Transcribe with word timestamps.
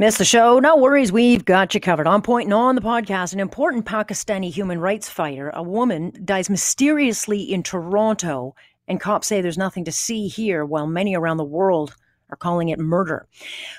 Miss 0.00 0.16
the 0.16 0.24
show? 0.24 0.58
No 0.58 0.78
worries, 0.78 1.12
we've 1.12 1.44
got 1.44 1.74
you 1.74 1.80
covered. 1.80 2.06
On 2.06 2.22
point 2.22 2.46
and 2.46 2.54
on 2.54 2.74
the 2.74 2.80
podcast, 2.80 3.34
an 3.34 3.38
important 3.38 3.84
Pakistani 3.84 4.50
human 4.50 4.80
rights 4.80 5.10
fighter, 5.10 5.50
a 5.52 5.62
woman, 5.62 6.10
dies 6.24 6.48
mysteriously 6.48 7.42
in 7.42 7.62
Toronto, 7.62 8.54
and 8.88 8.98
cops 8.98 9.26
say 9.26 9.42
there's 9.42 9.58
nothing 9.58 9.84
to 9.84 9.92
see 9.92 10.26
here, 10.26 10.64
while 10.64 10.86
many 10.86 11.14
around 11.14 11.36
the 11.36 11.44
world 11.44 11.94
are 12.30 12.36
calling 12.38 12.70
it 12.70 12.78
murder. 12.78 13.28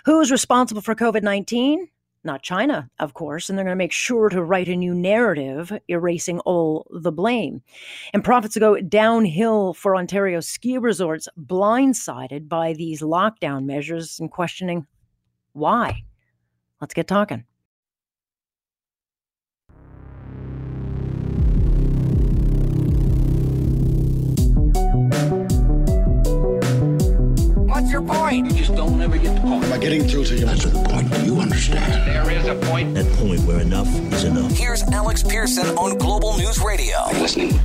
Who's 0.06 0.30
responsible 0.30 0.84
for 0.84 0.94
COVID 0.94 1.24
19? 1.24 1.90
Not 2.24 2.44
China, 2.44 2.88
of 3.00 3.16
course, 3.16 3.50
and 3.50 3.58
they're 3.58 3.66
going 3.66 3.74
to 3.74 3.84
make 3.84 3.92
sure 3.92 4.30
to 4.30 4.44
write 4.44 4.68
a 4.68 4.76
new 4.76 4.94
narrative 4.94 5.74
erasing 5.88 6.40
all 6.42 6.86
the 6.92 7.12
blame. 7.12 7.64
And 8.14 8.24
profits 8.24 8.56
go 8.60 8.80
downhill 8.80 9.74
for 9.74 9.96
Ontario 9.96 10.40
ski 10.40 10.78
resorts, 10.78 11.28
blindsided 11.36 12.48
by 12.48 12.74
these 12.74 13.02
lockdown 13.02 13.66
measures 13.66 14.20
and 14.20 14.30
questioning 14.30 14.86
why. 15.54 16.04
Let's 16.82 16.96
get 16.96 17.08
talking. 17.08 17.44
What's 27.68 27.92
your 27.92 28.02
point? 28.02 28.48
You 28.48 28.58
just 28.58 28.74
don't 28.74 29.00
ever 29.00 29.20
get 29.20 29.36
the 29.36 29.42
point. 29.42 29.64
Am 29.66 29.74
I 29.74 29.78
getting 29.78 30.08
through 30.08 30.26
to 30.26 30.36
you? 30.36 30.48
That's 30.48 30.66
the 30.66 30.72
point. 30.90 31.14
Do 31.14 31.24
you 31.24 31.40
understand? 31.40 32.08
There 32.08 32.32
is 32.32 32.48
a 32.48 32.56
point. 32.66 32.96
That 32.96 33.06
point 33.18 33.42
where 33.42 33.60
enough 33.60 33.88
is 34.12 34.24
enough. 34.24 34.52
Here's 34.52 34.82
Alex 34.82 35.22
Pearson 35.22 35.68
on 35.78 36.00
Global 36.00 36.36
News 36.38 36.60
Radio. 36.60 36.98
Are 36.98 37.14
you 37.14 37.22
listening? 37.22 37.60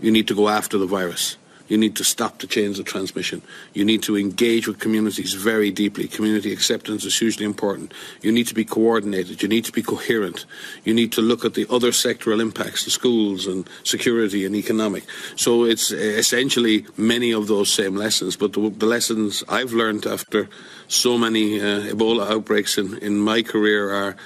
You 0.00 0.10
need 0.10 0.28
to 0.28 0.34
go 0.34 0.48
after 0.48 0.78
the 0.78 0.86
virus. 0.86 1.36
You 1.66 1.78
need 1.78 1.96
to 1.96 2.04
stop 2.04 2.38
the 2.38 2.46
chains 2.46 2.78
of 2.78 2.84
transmission. 2.84 3.40
You 3.72 3.84
need 3.84 4.02
to 4.02 4.16
engage 4.16 4.68
with 4.68 4.78
communities 4.78 5.32
very 5.32 5.70
deeply. 5.70 6.08
Community 6.08 6.52
acceptance 6.52 7.04
is 7.04 7.18
hugely 7.18 7.46
important. 7.46 7.94
You 8.20 8.32
need 8.32 8.46
to 8.48 8.54
be 8.54 8.64
coordinated. 8.64 9.42
You 9.42 9.48
need 9.48 9.64
to 9.64 9.72
be 9.72 9.82
coherent. 9.82 10.44
You 10.84 10.92
need 10.92 11.12
to 11.12 11.22
look 11.22 11.44
at 11.44 11.54
the 11.54 11.66
other 11.70 11.90
sectoral 11.90 12.40
impacts, 12.40 12.84
the 12.84 12.90
schools 12.90 13.46
and 13.46 13.68
security 13.82 14.44
and 14.44 14.54
economic. 14.54 15.04
So 15.36 15.64
it's 15.64 15.90
essentially 15.90 16.86
many 16.98 17.32
of 17.32 17.46
those 17.46 17.70
same 17.70 17.96
lessons. 17.96 18.36
But 18.36 18.52
the, 18.52 18.68
the 18.68 18.86
lessons 18.86 19.42
I've 19.48 19.72
learned 19.72 20.06
after 20.06 20.48
so 20.88 21.16
many 21.16 21.60
uh, 21.60 21.94
Ebola 21.94 22.30
outbreaks 22.30 22.76
in, 22.76 22.98
in 22.98 23.18
my 23.18 23.42
career 23.42 23.90
are 23.90 24.16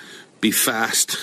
be 0.41 0.51
fast, 0.51 1.17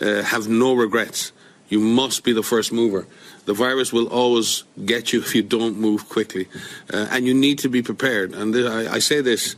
uh, 0.00 0.22
have 0.22 0.48
no 0.48 0.74
regrets. 0.74 1.32
You 1.68 1.80
must 1.80 2.22
be 2.22 2.32
the 2.32 2.42
first 2.42 2.72
mover. 2.72 3.06
The 3.46 3.54
virus 3.54 3.92
will 3.92 4.08
always 4.08 4.64
get 4.84 5.12
you 5.12 5.20
if 5.20 5.34
you 5.34 5.42
don't 5.42 5.78
move 5.78 6.08
quickly. 6.08 6.48
Uh, 6.92 7.08
and 7.10 7.26
you 7.26 7.34
need 7.34 7.58
to 7.60 7.68
be 7.68 7.82
prepared. 7.82 8.34
And 8.34 8.52
th- 8.52 8.66
I, 8.66 8.94
I 8.94 8.98
say 8.98 9.20
this 9.20 9.56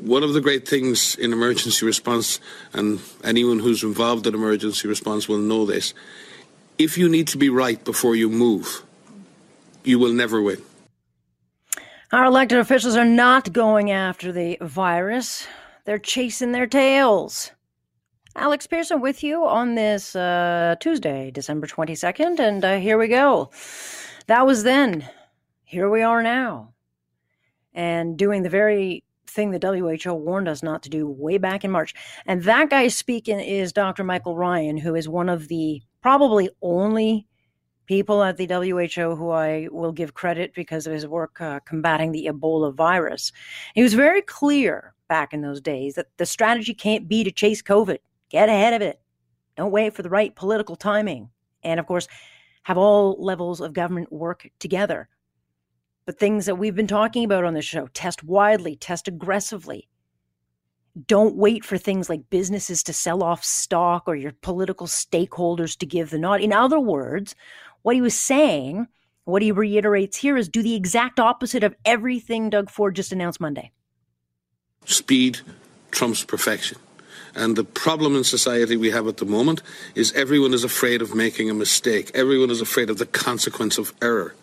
one 0.00 0.22
of 0.22 0.32
the 0.32 0.40
great 0.40 0.66
things 0.66 1.14
in 1.16 1.32
emergency 1.32 1.84
response, 1.84 2.40
and 2.72 3.00
anyone 3.22 3.58
who's 3.58 3.82
involved 3.82 4.26
in 4.26 4.34
emergency 4.34 4.88
response 4.88 5.28
will 5.28 5.38
know 5.38 5.66
this 5.66 5.92
if 6.78 6.98
you 6.98 7.08
need 7.08 7.28
to 7.28 7.38
be 7.38 7.48
right 7.48 7.82
before 7.84 8.14
you 8.14 8.28
move, 8.28 8.82
you 9.84 9.98
will 9.98 10.12
never 10.12 10.42
win. 10.42 10.62
Our 12.12 12.24
elected 12.24 12.58
officials 12.58 12.96
are 12.96 13.04
not 13.04 13.52
going 13.52 13.90
after 13.90 14.30
the 14.30 14.58
virus, 14.60 15.46
they're 15.84 15.98
chasing 15.98 16.52
their 16.52 16.66
tails. 16.66 17.50
Alex 18.36 18.66
Pearson 18.66 19.00
with 19.00 19.22
you 19.22 19.46
on 19.46 19.76
this 19.76 20.14
uh, 20.14 20.76
Tuesday, 20.78 21.30
December 21.30 21.66
22nd, 21.66 22.38
and 22.38 22.62
uh, 22.62 22.76
here 22.76 22.98
we 22.98 23.08
go. 23.08 23.50
That 24.26 24.46
was 24.46 24.62
then. 24.62 25.08
Here 25.64 25.88
we 25.88 26.02
are 26.02 26.22
now. 26.22 26.74
And 27.72 28.18
doing 28.18 28.42
the 28.42 28.50
very 28.50 29.04
thing 29.26 29.52
the 29.52 30.02
WHO 30.04 30.12
warned 30.12 30.48
us 30.48 30.62
not 30.62 30.82
to 30.82 30.90
do 30.90 31.08
way 31.08 31.38
back 31.38 31.64
in 31.64 31.70
March. 31.70 31.94
And 32.26 32.42
that 32.42 32.68
guy 32.68 32.88
speaking 32.88 33.40
is 33.40 33.72
Dr. 33.72 34.04
Michael 34.04 34.36
Ryan, 34.36 34.76
who 34.76 34.94
is 34.94 35.08
one 35.08 35.30
of 35.30 35.48
the 35.48 35.80
probably 36.02 36.50
only 36.60 37.26
people 37.86 38.22
at 38.22 38.36
the 38.36 38.46
WHO 38.46 39.16
who 39.16 39.30
I 39.30 39.68
will 39.72 39.92
give 39.92 40.12
credit 40.12 40.52
because 40.54 40.86
of 40.86 40.92
his 40.92 41.06
work 41.06 41.40
uh, 41.40 41.60
combating 41.60 42.12
the 42.12 42.28
Ebola 42.30 42.74
virus. 42.74 43.32
He 43.74 43.82
was 43.82 43.94
very 43.94 44.20
clear 44.20 44.92
back 45.08 45.32
in 45.32 45.40
those 45.40 45.62
days 45.62 45.94
that 45.94 46.08
the 46.18 46.26
strategy 46.26 46.74
can't 46.74 47.08
be 47.08 47.24
to 47.24 47.30
chase 47.30 47.62
COVID. 47.62 47.98
Get 48.30 48.48
ahead 48.48 48.74
of 48.74 48.82
it. 48.82 49.00
Don't 49.56 49.72
wait 49.72 49.94
for 49.94 50.02
the 50.02 50.10
right 50.10 50.34
political 50.34 50.76
timing. 50.76 51.30
And 51.62 51.80
of 51.80 51.86
course, 51.86 52.08
have 52.64 52.78
all 52.78 53.16
levels 53.18 53.60
of 53.60 53.72
government 53.72 54.12
work 54.12 54.48
together. 54.58 55.08
But 56.04 56.18
things 56.18 56.46
that 56.46 56.56
we've 56.56 56.74
been 56.74 56.86
talking 56.86 57.24
about 57.24 57.44
on 57.44 57.54
this 57.54 57.64
show 57.64 57.88
test 57.88 58.22
widely, 58.22 58.76
test 58.76 59.08
aggressively. 59.08 59.88
Don't 61.06 61.36
wait 61.36 61.64
for 61.64 61.76
things 61.76 62.08
like 62.08 62.30
businesses 62.30 62.82
to 62.84 62.92
sell 62.92 63.22
off 63.22 63.44
stock 63.44 64.04
or 64.06 64.14
your 64.14 64.32
political 64.40 64.86
stakeholders 64.86 65.76
to 65.78 65.86
give 65.86 66.10
the 66.10 66.18
nod. 66.18 66.40
In 66.40 66.52
other 66.52 66.80
words, 66.80 67.34
what 67.82 67.94
he 67.94 68.00
was 68.00 68.16
saying, 68.16 68.86
what 69.24 69.42
he 69.42 69.52
reiterates 69.52 70.16
here 70.16 70.36
is 70.36 70.48
do 70.48 70.62
the 70.62 70.74
exact 70.74 71.20
opposite 71.20 71.62
of 71.62 71.74
everything 71.84 72.50
Doug 72.50 72.70
Ford 72.70 72.96
just 72.96 73.12
announced 73.12 73.40
Monday. 73.40 73.72
Speed 74.86 75.40
trumps 75.90 76.24
perfection. 76.24 76.78
And 77.36 77.54
the 77.54 77.64
problem 77.64 78.16
in 78.16 78.24
society 78.24 78.76
we 78.76 78.90
have 78.90 79.06
at 79.06 79.18
the 79.18 79.26
moment 79.26 79.62
is 79.94 80.10
everyone 80.14 80.54
is 80.54 80.64
afraid 80.64 81.02
of 81.02 81.14
making 81.14 81.50
a 81.50 81.54
mistake. 81.54 82.10
Everyone 82.14 82.50
is 82.50 82.62
afraid 82.62 82.88
of 82.88 82.96
the 82.96 83.04
consequence 83.04 83.76
of 83.76 83.92
error. 84.00 84.34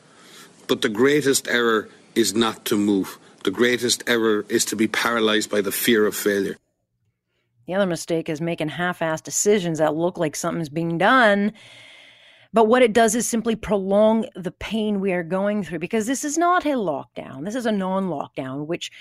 But 0.67 0.83
the 0.83 0.89
greatest 0.89 1.47
error 1.47 1.89
is 2.13 2.35
not 2.35 2.65
to 2.65 2.77
move. 2.77 3.17
The 3.43 3.51
greatest 3.51 4.03
error 4.05 4.45
is 4.47 4.63
to 4.65 4.75
be 4.75 4.87
paralyzed 4.87 5.49
by 5.49 5.61
the 5.61 5.71
fear 5.71 6.05
of 6.05 6.15
failure. 6.15 6.55
The 7.65 7.73
other 7.73 7.87
mistake 7.87 8.29
is 8.29 8.39
making 8.39 8.69
half 8.69 8.99
assed 8.99 9.23
decisions 9.23 9.79
that 9.79 9.95
look 9.95 10.19
like 10.19 10.35
something's 10.35 10.69
being 10.69 10.99
done. 10.99 11.51
But 12.53 12.67
what 12.67 12.83
it 12.83 12.93
does 12.93 13.15
is 13.15 13.27
simply 13.27 13.55
prolong 13.55 14.25
the 14.35 14.51
pain 14.51 14.99
we 14.99 15.13
are 15.13 15.23
going 15.23 15.63
through 15.63 15.79
because 15.79 16.05
this 16.05 16.23
is 16.23 16.37
not 16.37 16.63
a 16.65 16.75
lockdown. 16.75 17.43
This 17.43 17.55
is 17.55 17.65
a 17.65 17.71
non 17.71 18.09
lockdown, 18.09 18.67
which 18.67 18.91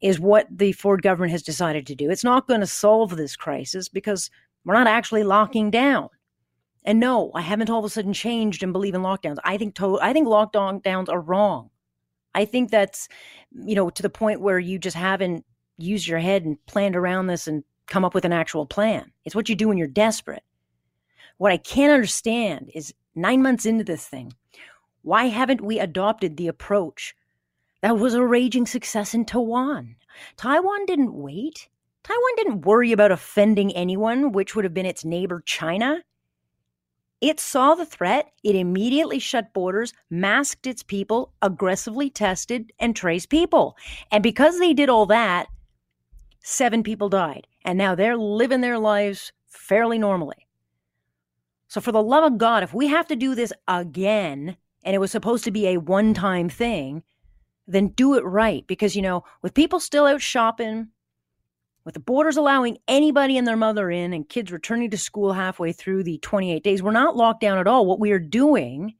is 0.00 0.20
what 0.20 0.46
the 0.50 0.72
Ford 0.72 1.02
government 1.02 1.32
has 1.32 1.42
decided 1.42 1.86
to 1.86 1.94
do. 1.94 2.10
It's 2.10 2.24
not 2.24 2.46
going 2.46 2.60
to 2.60 2.66
solve 2.66 3.16
this 3.16 3.36
crisis 3.36 3.88
because 3.88 4.30
we're 4.64 4.74
not 4.74 4.86
actually 4.86 5.24
locking 5.24 5.70
down. 5.70 6.08
And 6.84 7.00
no, 7.00 7.32
I 7.34 7.40
haven't 7.40 7.70
all 7.70 7.80
of 7.80 7.84
a 7.84 7.88
sudden 7.90 8.12
changed 8.12 8.62
and 8.62 8.72
believe 8.72 8.94
in 8.94 9.02
lockdowns. 9.02 9.38
I 9.44 9.58
think 9.58 9.74
to- 9.76 10.00
I 10.00 10.12
think 10.12 10.28
lockdowns 10.28 11.08
are 11.08 11.20
wrong. 11.20 11.70
I 12.34 12.44
think 12.44 12.70
that's 12.70 13.08
you 13.52 13.74
know 13.74 13.90
to 13.90 14.02
the 14.02 14.10
point 14.10 14.40
where 14.40 14.58
you 14.58 14.78
just 14.78 14.96
haven't 14.96 15.44
used 15.76 16.06
your 16.06 16.18
head 16.18 16.44
and 16.44 16.64
planned 16.66 16.96
around 16.96 17.26
this 17.26 17.46
and 17.48 17.64
come 17.86 18.04
up 18.04 18.14
with 18.14 18.24
an 18.24 18.32
actual 18.32 18.66
plan. 18.66 19.10
It's 19.24 19.34
what 19.34 19.48
you 19.48 19.56
do 19.56 19.68
when 19.68 19.78
you're 19.78 19.86
desperate. 19.86 20.44
What 21.38 21.52
I 21.52 21.56
can't 21.56 21.92
understand 21.92 22.70
is 22.74 22.94
9 23.14 23.42
months 23.42 23.66
into 23.66 23.84
this 23.84 24.06
thing, 24.06 24.32
why 25.02 25.26
haven't 25.26 25.60
we 25.60 25.78
adopted 25.78 26.36
the 26.36 26.48
approach 26.48 27.14
that 27.82 27.98
was 27.98 28.14
a 28.14 28.24
raging 28.24 28.66
success 28.66 29.14
in 29.14 29.24
Taiwan. 29.24 29.96
Taiwan 30.36 30.86
didn't 30.86 31.14
wait. 31.14 31.68
Taiwan 32.02 32.36
didn't 32.36 32.62
worry 32.62 32.92
about 32.92 33.12
offending 33.12 33.72
anyone, 33.74 34.32
which 34.32 34.54
would 34.54 34.64
have 34.64 34.74
been 34.74 34.86
its 34.86 35.04
neighbor 35.04 35.42
China. 35.44 36.02
It 37.20 37.40
saw 37.40 37.74
the 37.74 37.84
threat, 37.84 38.30
it 38.44 38.54
immediately 38.54 39.18
shut 39.18 39.52
borders, 39.52 39.92
masked 40.08 40.66
its 40.66 40.82
people, 40.82 41.32
aggressively 41.42 42.10
tested, 42.10 42.72
and 42.78 42.94
traced 42.94 43.28
people. 43.28 43.76
And 44.12 44.22
because 44.22 44.58
they 44.58 44.72
did 44.72 44.88
all 44.88 45.06
that, 45.06 45.48
seven 46.44 46.82
people 46.84 47.08
died. 47.08 47.46
And 47.64 47.76
now 47.76 47.94
they're 47.94 48.16
living 48.16 48.60
their 48.60 48.78
lives 48.78 49.32
fairly 49.46 49.98
normally. 49.98 50.46
So, 51.66 51.80
for 51.80 51.92
the 51.92 52.02
love 52.02 52.24
of 52.24 52.38
God, 52.38 52.62
if 52.62 52.72
we 52.72 52.86
have 52.86 53.08
to 53.08 53.16
do 53.16 53.34
this 53.34 53.52
again, 53.66 54.56
and 54.84 54.94
it 54.94 54.98
was 55.00 55.10
supposed 55.10 55.44
to 55.44 55.50
be 55.50 55.66
a 55.66 55.76
one 55.76 56.14
time 56.14 56.48
thing, 56.48 57.02
then 57.68 57.88
do 57.88 58.14
it 58.14 58.24
right. 58.24 58.66
Because, 58.66 58.96
you 58.96 59.02
know, 59.02 59.24
with 59.42 59.54
people 59.54 59.78
still 59.78 60.06
out 60.06 60.20
shopping, 60.20 60.88
with 61.84 61.94
the 61.94 62.00
borders 62.00 62.36
allowing 62.36 62.78
anybody 62.88 63.38
and 63.38 63.46
their 63.46 63.56
mother 63.56 63.90
in, 63.90 64.12
and 64.12 64.28
kids 64.28 64.50
returning 64.50 64.90
to 64.90 64.98
school 64.98 65.32
halfway 65.32 65.72
through 65.72 66.02
the 66.02 66.18
28 66.18 66.64
days, 66.64 66.82
we're 66.82 66.90
not 66.90 67.16
locked 67.16 67.40
down 67.40 67.58
at 67.58 67.66
all. 67.66 67.86
What 67.86 68.00
we 68.00 68.10
are 68.10 68.18
doing 68.18 68.94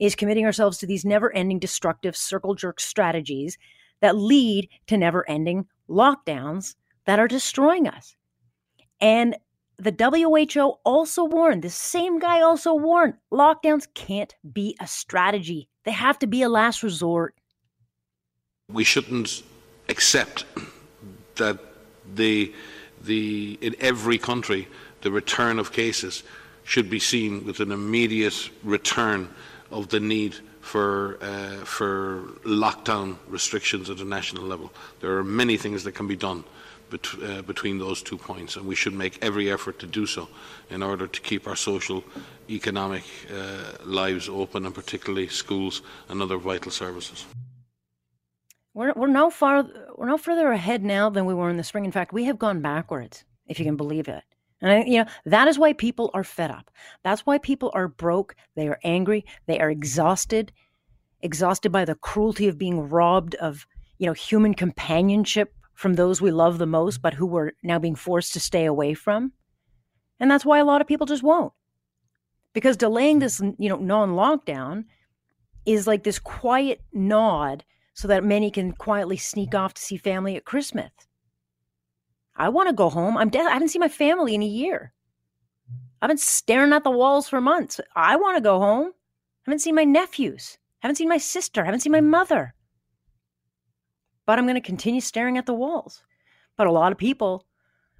is 0.00 0.14
committing 0.14 0.44
ourselves 0.44 0.78
to 0.78 0.86
these 0.86 1.04
never 1.04 1.32
ending 1.34 1.58
destructive 1.58 2.16
circle 2.16 2.54
jerk 2.54 2.80
strategies 2.80 3.56
that 4.00 4.16
lead 4.16 4.68
to 4.86 4.96
never 4.96 5.28
ending 5.28 5.66
lockdowns 5.88 6.74
that 7.06 7.18
are 7.18 7.28
destroying 7.28 7.88
us. 7.88 8.14
And 9.00 9.36
the 9.78 9.94
WHO 10.56 10.74
also 10.84 11.24
warned, 11.24 11.62
the 11.62 11.70
same 11.70 12.18
guy 12.18 12.40
also 12.40 12.74
warned, 12.74 13.14
lockdowns 13.32 13.86
can't 13.94 14.34
be 14.52 14.76
a 14.80 14.86
strategy. 14.86 15.68
They 15.84 15.92
have 15.92 16.18
to 16.20 16.26
be 16.26 16.42
a 16.42 16.48
last 16.48 16.82
resort. 16.82 17.34
We 18.70 18.84
shouldn't 18.84 19.42
accept 19.88 20.44
that 21.36 21.58
the, 22.14 22.52
the, 23.02 23.58
in 23.62 23.74
every 23.80 24.18
country 24.18 24.68
the 25.00 25.10
return 25.10 25.58
of 25.58 25.72
cases 25.72 26.22
should 26.64 26.90
be 26.90 26.98
seen 26.98 27.46
with 27.46 27.60
an 27.60 27.72
immediate 27.72 28.50
return 28.62 29.32
of 29.70 29.88
the 29.88 30.00
need 30.00 30.36
for 30.60 31.16
uh, 31.22 31.64
for 31.64 32.24
lockdown 32.44 33.16
restrictions 33.26 33.88
at 33.88 34.00
a 34.00 34.04
national 34.04 34.44
level. 34.44 34.70
There 35.00 35.16
are 35.16 35.24
many 35.24 35.56
things 35.56 35.82
that 35.84 35.92
can 35.92 36.06
be 36.06 36.16
done 36.16 36.44
bet- 36.90 37.22
uh, 37.22 37.40
between 37.40 37.78
those 37.78 38.02
two 38.02 38.18
points, 38.18 38.56
and 38.56 38.66
we 38.66 38.74
should 38.74 38.92
make 38.92 39.18
every 39.22 39.50
effort 39.50 39.78
to 39.78 39.86
do 39.86 40.04
so 40.04 40.28
in 40.68 40.82
order 40.82 41.06
to 41.06 41.20
keep 41.22 41.46
our 41.46 41.56
social, 41.56 42.04
economic 42.50 43.04
uh, 43.32 43.82
lives 43.86 44.28
open, 44.28 44.66
and 44.66 44.74
particularly 44.74 45.28
schools 45.28 45.80
and 46.10 46.20
other 46.20 46.36
vital 46.36 46.70
services. 46.70 47.24
We're, 48.78 48.92
we're 48.94 49.08
no 49.08 49.28
far 49.28 49.66
we're 49.96 50.06
no 50.06 50.16
further 50.16 50.52
ahead 50.52 50.84
now 50.84 51.10
than 51.10 51.26
we 51.26 51.34
were 51.34 51.50
in 51.50 51.56
the 51.56 51.64
spring. 51.64 51.84
In 51.84 51.90
fact, 51.90 52.12
we 52.12 52.26
have 52.26 52.38
gone 52.38 52.62
backwards, 52.62 53.24
if 53.48 53.58
you 53.58 53.64
can 53.64 53.76
believe 53.76 54.06
it. 54.06 54.22
And 54.60 54.70
I, 54.70 54.84
you 54.84 54.98
know 54.98 55.06
that 55.24 55.48
is 55.48 55.58
why 55.58 55.72
people 55.72 56.12
are 56.14 56.22
fed 56.22 56.52
up. 56.52 56.70
That's 57.02 57.26
why 57.26 57.38
people 57.38 57.72
are 57.74 57.88
broke. 57.88 58.36
They 58.54 58.68
are 58.68 58.78
angry. 58.84 59.24
They 59.46 59.58
are 59.58 59.68
exhausted, 59.68 60.52
exhausted 61.22 61.72
by 61.72 61.86
the 61.86 61.96
cruelty 61.96 62.46
of 62.46 62.56
being 62.56 62.88
robbed 62.88 63.34
of 63.34 63.66
you 63.98 64.06
know 64.06 64.12
human 64.12 64.54
companionship 64.54 65.54
from 65.74 65.94
those 65.94 66.20
we 66.20 66.30
love 66.30 66.58
the 66.58 66.66
most, 66.66 67.02
but 67.02 67.14
who 67.14 67.26
we're 67.26 67.50
now 67.64 67.80
being 67.80 67.96
forced 67.96 68.32
to 68.34 68.40
stay 68.40 68.64
away 68.64 68.94
from. 68.94 69.32
And 70.20 70.30
that's 70.30 70.46
why 70.46 70.60
a 70.60 70.64
lot 70.64 70.80
of 70.80 70.86
people 70.86 71.06
just 71.08 71.24
won't, 71.24 71.52
because 72.52 72.76
delaying 72.76 73.18
this 73.18 73.40
you 73.58 73.68
know 73.68 73.78
non-lockdown 73.78 74.84
is 75.66 75.88
like 75.88 76.04
this 76.04 76.20
quiet 76.20 76.80
nod 76.92 77.64
so 77.98 78.06
that 78.06 78.22
many 78.22 78.48
can 78.48 78.70
quietly 78.70 79.16
sneak 79.16 79.56
off 79.56 79.74
to 79.74 79.82
see 79.82 79.96
family 79.96 80.36
at 80.36 80.44
Christmas. 80.44 80.92
I 82.36 82.48
want 82.48 82.68
to 82.68 82.72
go 82.72 82.88
home. 82.88 83.16
I'm 83.16 83.28
dead. 83.28 83.48
I 83.48 83.54
haven't 83.54 83.70
seen 83.70 83.80
my 83.80 83.88
family 83.88 84.36
in 84.36 84.42
a 84.42 84.46
year. 84.46 84.92
I've 86.00 86.06
been 86.06 86.16
staring 86.16 86.72
at 86.72 86.84
the 86.84 86.92
walls 86.92 87.28
for 87.28 87.40
months. 87.40 87.80
I 87.96 88.14
want 88.14 88.36
to 88.36 88.40
go 88.40 88.60
home. 88.60 88.92
I 88.94 89.50
haven't 89.50 89.58
seen 89.58 89.74
my 89.74 89.82
nephews. 89.82 90.58
I 90.80 90.86
haven't 90.86 90.94
seen 90.94 91.08
my 91.08 91.18
sister. 91.18 91.60
I 91.60 91.64
haven't 91.64 91.80
seen 91.80 91.90
my 91.90 92.00
mother. 92.00 92.54
But 94.26 94.38
I'm 94.38 94.44
going 94.44 94.54
to 94.54 94.60
continue 94.60 95.00
staring 95.00 95.36
at 95.36 95.46
the 95.46 95.52
walls. 95.54 96.04
But 96.56 96.68
a 96.68 96.72
lot 96.72 96.92
of 96.92 96.98
people 96.98 97.46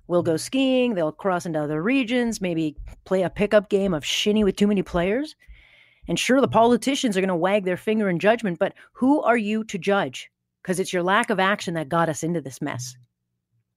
will 0.07 0.23
go 0.23 0.37
skiing. 0.37 0.95
They'll 0.95 1.11
cross 1.11 1.45
into 1.45 1.61
other 1.61 1.83
regions, 1.83 2.41
maybe 2.41 2.77
play 3.05 3.23
a 3.23 3.31
pickup 3.31 3.69
game 3.69 3.95
of 3.95 4.05
shinny 4.05 4.45
with 4.45 4.55
too 4.55 4.69
many 4.69 4.85
players. 4.85 5.35
And 6.09 6.19
sure, 6.19 6.41
the 6.41 6.49
politicians 6.49 7.17
are 7.17 7.21
going 7.21 7.29
to 7.29 7.37
wag 7.37 7.65
their 7.65 7.77
finger 7.77 8.09
in 8.09 8.19
judgment, 8.19 8.59
but 8.59 8.73
who 8.95 9.21
are 9.23 9.37
you 9.37 9.63
to 9.65 9.79
judge? 9.79 10.31
Because 10.63 10.81
it's 10.81 10.93
your 10.93 11.03
lack 11.03 11.31
of 11.31 11.39
action 11.39 11.75
that 11.75 11.91
got 11.91 12.09
us 12.09 12.23
into 12.23 12.41
this 12.41 12.63
mess. 12.63 12.97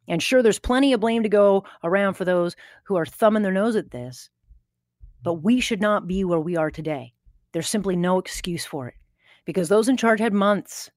And 0.08 0.24
sure, 0.24 0.42
there's 0.42 0.60
plenty 0.60 0.94
of 0.94 1.02
blame 1.02 1.24
to 1.24 1.30
go 1.30 1.66
around 1.84 2.16
for 2.16 2.26
those 2.26 2.56
who 2.86 2.96
are 2.96 3.06
thumbing 3.06 3.44
their 3.44 3.52
nose 3.52 3.76
at 3.76 3.92
this. 3.92 4.30
But 5.22 5.36
we 5.36 5.60
should 5.60 5.82
not 5.82 6.08
be 6.08 6.24
where 6.24 6.40
we 6.40 6.56
are 6.56 6.72
today. 6.72 7.14
There's 7.52 7.70
simply 7.70 7.96
no 7.96 8.18
excuse 8.18 8.66
for 8.66 8.88
it 8.88 8.96
because 9.46 9.70
those 9.70 9.90
in 9.90 9.98
charge 9.98 10.20
had 10.20 10.34
months, 10.34 10.90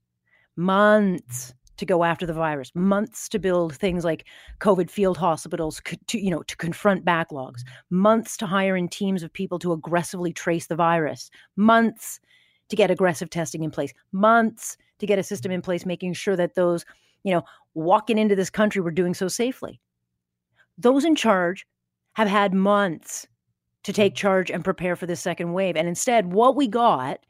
months 0.57 1.53
to 1.77 1.87
go 1.87 2.05
after 2.05 2.27
the 2.27 2.33
virus, 2.33 2.71
months 2.75 3.29
to 3.31 3.39
build 3.39 3.75
things 3.75 4.05
like 4.05 4.25
COVID 4.61 4.91
field 4.91 5.17
hospitals 5.17 5.81
to, 6.07 6.19
you 6.21 6.31
know, 6.31 6.43
to 6.43 6.57
confront 6.57 7.05
backlogs, 7.05 7.63
mm-hmm. 7.63 7.97
months 7.99 8.37
to 8.39 8.47
hire 8.47 8.77
in 8.77 8.89
teams 8.89 9.23
of 9.23 9.33
people 9.33 9.59
to 9.61 9.73
aggressively 9.73 10.33
trace 10.33 10.67
the 10.67 10.77
virus, 10.77 11.31
months 11.57 12.21
to 12.69 12.77
get 12.77 12.91
aggressive 12.91 13.31
testing 13.31 13.63
in 13.63 13.71
place, 13.71 13.93
months 14.13 14.77
to 14.99 15.07
get 15.07 15.19
a 15.19 15.23
system 15.23 15.53
in 15.53 15.61
place 15.63 15.85
making 15.85 16.13
sure 16.13 16.37
that 16.37 16.55
those 16.55 16.85
you 17.25 17.33
know, 17.33 17.43
walking 17.73 18.19
into 18.19 18.37
this 18.37 18.51
country 18.51 18.81
we're 18.81 18.93
doing 18.93 19.15
so 19.15 19.27
safely. 19.27 19.81
Those 20.79 21.05
in 21.05 21.17
charge 21.17 21.67
have 22.13 22.29
had 22.29 22.55
months 22.55 23.27
to 23.83 23.93
take 23.93 24.13
mm-hmm. 24.13 24.21
charge 24.21 24.51
and 24.51 24.63
prepare 24.63 24.95
for 24.95 25.07
this 25.07 25.21
second 25.21 25.53
wave. 25.53 25.77
And 25.77 25.89
instead, 25.89 26.33
what 26.33 26.55
we 26.55 26.69
got 26.69 27.21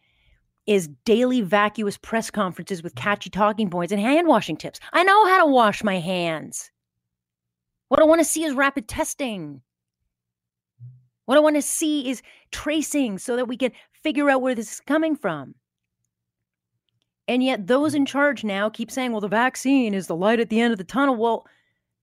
is 0.67 0.89
daily 1.05 1.41
vacuous 1.41 1.99
press 1.99 2.31
conferences 2.31 2.83
with 2.83 2.95
catchy 2.95 3.31
talking 3.31 3.69
points 3.71 3.93
and 3.93 4.01
hand 4.01 4.27
washing 4.27 4.57
tips. 4.57 4.81
I 4.93 5.05
know 5.05 5.27
how 5.27 5.45
to 5.45 5.51
wash 5.51 5.85
my 5.85 5.99
hands. 5.99 6.71
What 7.89 8.01
I 8.01 8.05
want 8.05 8.21
to 8.21 8.25
see 8.25 8.45
is 8.45 8.55
rapid 8.55 8.89
testing. 8.89 9.61
What 11.27 11.37
I 11.37 11.41
want 11.41 11.57
to 11.57 11.63
see 11.63 12.09
is 12.09 12.23
tracing 12.51 13.19
so 13.19 13.37
that 13.37 13.49
we 13.49 13.57
can 13.57 13.73
figure 14.03 14.31
out 14.31 14.43
where 14.43 14.55
this 14.55 14.73
is 14.73 14.81
coming 14.81 15.17
from. 15.17 15.55
And 17.27 17.43
yet, 17.43 17.67
those 17.67 17.95
in 17.95 18.05
charge 18.05 18.45
now 18.45 18.69
keep 18.69 18.91
saying, 18.91 19.13
well, 19.13 19.21
the 19.21 19.29
vaccine 19.29 19.95
is 19.95 20.07
the 20.07 20.17
light 20.17 20.41
at 20.41 20.51
the 20.51 20.61
end 20.61 20.73
of 20.73 20.79
the 20.79 20.85
tunnel. 20.85 21.17
Well, 21.17 21.47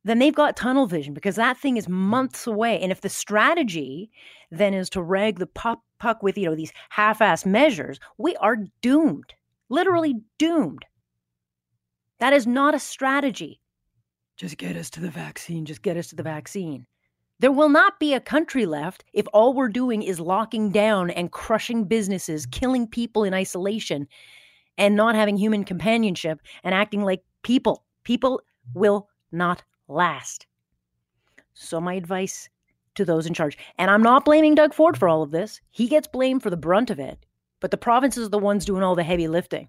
then 0.03 0.19
they've 0.19 0.35
got 0.35 0.55
tunnel 0.55 0.87
vision 0.87 1.13
because 1.13 1.35
that 1.35 1.57
thing 1.57 1.77
is 1.77 1.87
months 1.87 2.47
away. 2.47 2.79
And 2.79 2.91
if 2.91 3.01
the 3.01 3.09
strategy 3.09 4.09
then 4.49 4.73
is 4.73 4.89
to 4.91 5.01
rag 5.01 5.39
the 5.39 5.47
puck, 5.47 5.79
puck 5.99 6.23
with, 6.23 6.37
you 6.37 6.45
know, 6.45 6.55
these 6.55 6.73
half-ass 6.89 7.45
measures, 7.45 7.99
we 8.17 8.35
are 8.37 8.57
doomed, 8.81 9.33
literally 9.69 10.15
doomed. 10.39 10.85
That 12.19 12.33
is 12.33 12.47
not 12.47 12.75
a 12.75 12.79
strategy. 12.79 13.59
Just 14.37 14.57
get 14.57 14.75
us 14.75 14.89
to 14.91 14.99
the 14.99 15.09
vaccine, 15.09 15.65
just 15.65 15.83
get 15.83 15.97
us 15.97 16.07
to 16.07 16.15
the 16.15 16.23
vaccine. 16.23 16.87
There 17.39 17.51
will 17.51 17.69
not 17.69 17.99
be 17.99 18.13
a 18.13 18.19
country 18.19 18.65
left 18.65 19.03
if 19.13 19.25
all 19.33 19.53
we're 19.53 19.67
doing 19.67 20.03
is 20.03 20.19
locking 20.19 20.71
down 20.71 21.09
and 21.09 21.31
crushing 21.31 21.85
businesses, 21.85 22.45
killing 22.45 22.87
people 22.87 23.23
in 23.23 23.33
isolation, 23.33 24.07
and 24.77 24.95
not 24.95 25.15
having 25.15 25.37
human 25.37 25.63
companionship 25.63 26.39
and 26.63 26.73
acting 26.73 27.01
like 27.03 27.23
people. 27.43 27.83
People 28.03 28.41
will 28.73 29.09
not 29.31 29.63
last. 29.91 30.45
So, 31.53 31.79
my 31.79 31.93
advice 31.93 32.49
to 32.95 33.05
those 33.05 33.25
in 33.25 33.33
charge, 33.33 33.57
and 33.77 33.91
I'm 33.91 34.03
not 34.03 34.25
blaming 34.25 34.55
Doug 34.55 34.73
Ford 34.73 34.97
for 34.97 35.07
all 35.07 35.21
of 35.23 35.31
this, 35.31 35.61
he 35.69 35.87
gets 35.87 36.07
blamed 36.07 36.43
for 36.43 36.49
the 36.49 36.57
brunt 36.57 36.89
of 36.89 36.99
it, 36.99 37.25
but 37.59 37.71
the 37.71 37.77
provinces 37.77 38.25
are 38.25 38.29
the 38.29 38.37
ones 38.37 38.65
doing 38.65 38.83
all 38.83 38.95
the 38.95 39.03
heavy 39.03 39.27
lifting. 39.27 39.67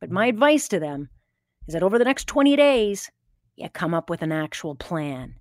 But 0.00 0.10
my 0.10 0.26
advice 0.26 0.66
to 0.68 0.80
them 0.80 1.10
is 1.66 1.74
that 1.74 1.82
over 1.82 1.98
the 1.98 2.04
next 2.04 2.26
20 2.26 2.56
days, 2.56 3.10
you 3.56 3.68
come 3.68 3.94
up 3.94 4.08
with 4.08 4.22
an 4.22 4.32
actual 4.32 4.74
plan 4.74 5.34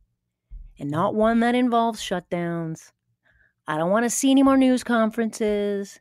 and 0.80 0.92
not 0.92 1.16
one 1.16 1.40
that 1.40 1.56
involves 1.56 2.02
shutdowns. 2.02 2.92
I 3.68 3.78
don't 3.78 3.92
want 3.92 4.06
to 4.06 4.10
see 4.10 4.32
any 4.32 4.44
more 4.44 4.58
news 4.58 4.84
conferences. 4.84 6.00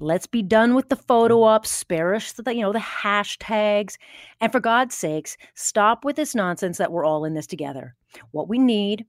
Let's 0.00 0.26
be 0.26 0.42
done 0.42 0.74
with 0.74 0.88
the 0.88 0.96
photo 0.96 1.42
ops, 1.42 1.70
spare 1.70 2.14
us 2.14 2.32
the, 2.32 2.54
you 2.54 2.62
know, 2.62 2.72
the 2.72 2.78
hashtags. 2.78 3.96
And 4.40 4.52
for 4.52 4.60
God's 4.60 4.94
sakes, 4.94 5.36
stop 5.54 6.04
with 6.04 6.14
this 6.14 6.34
nonsense 6.34 6.78
that 6.78 6.92
we're 6.92 7.04
all 7.04 7.24
in 7.24 7.34
this 7.34 7.48
together. 7.48 7.96
What 8.30 8.48
we 8.48 8.58
need 8.58 9.06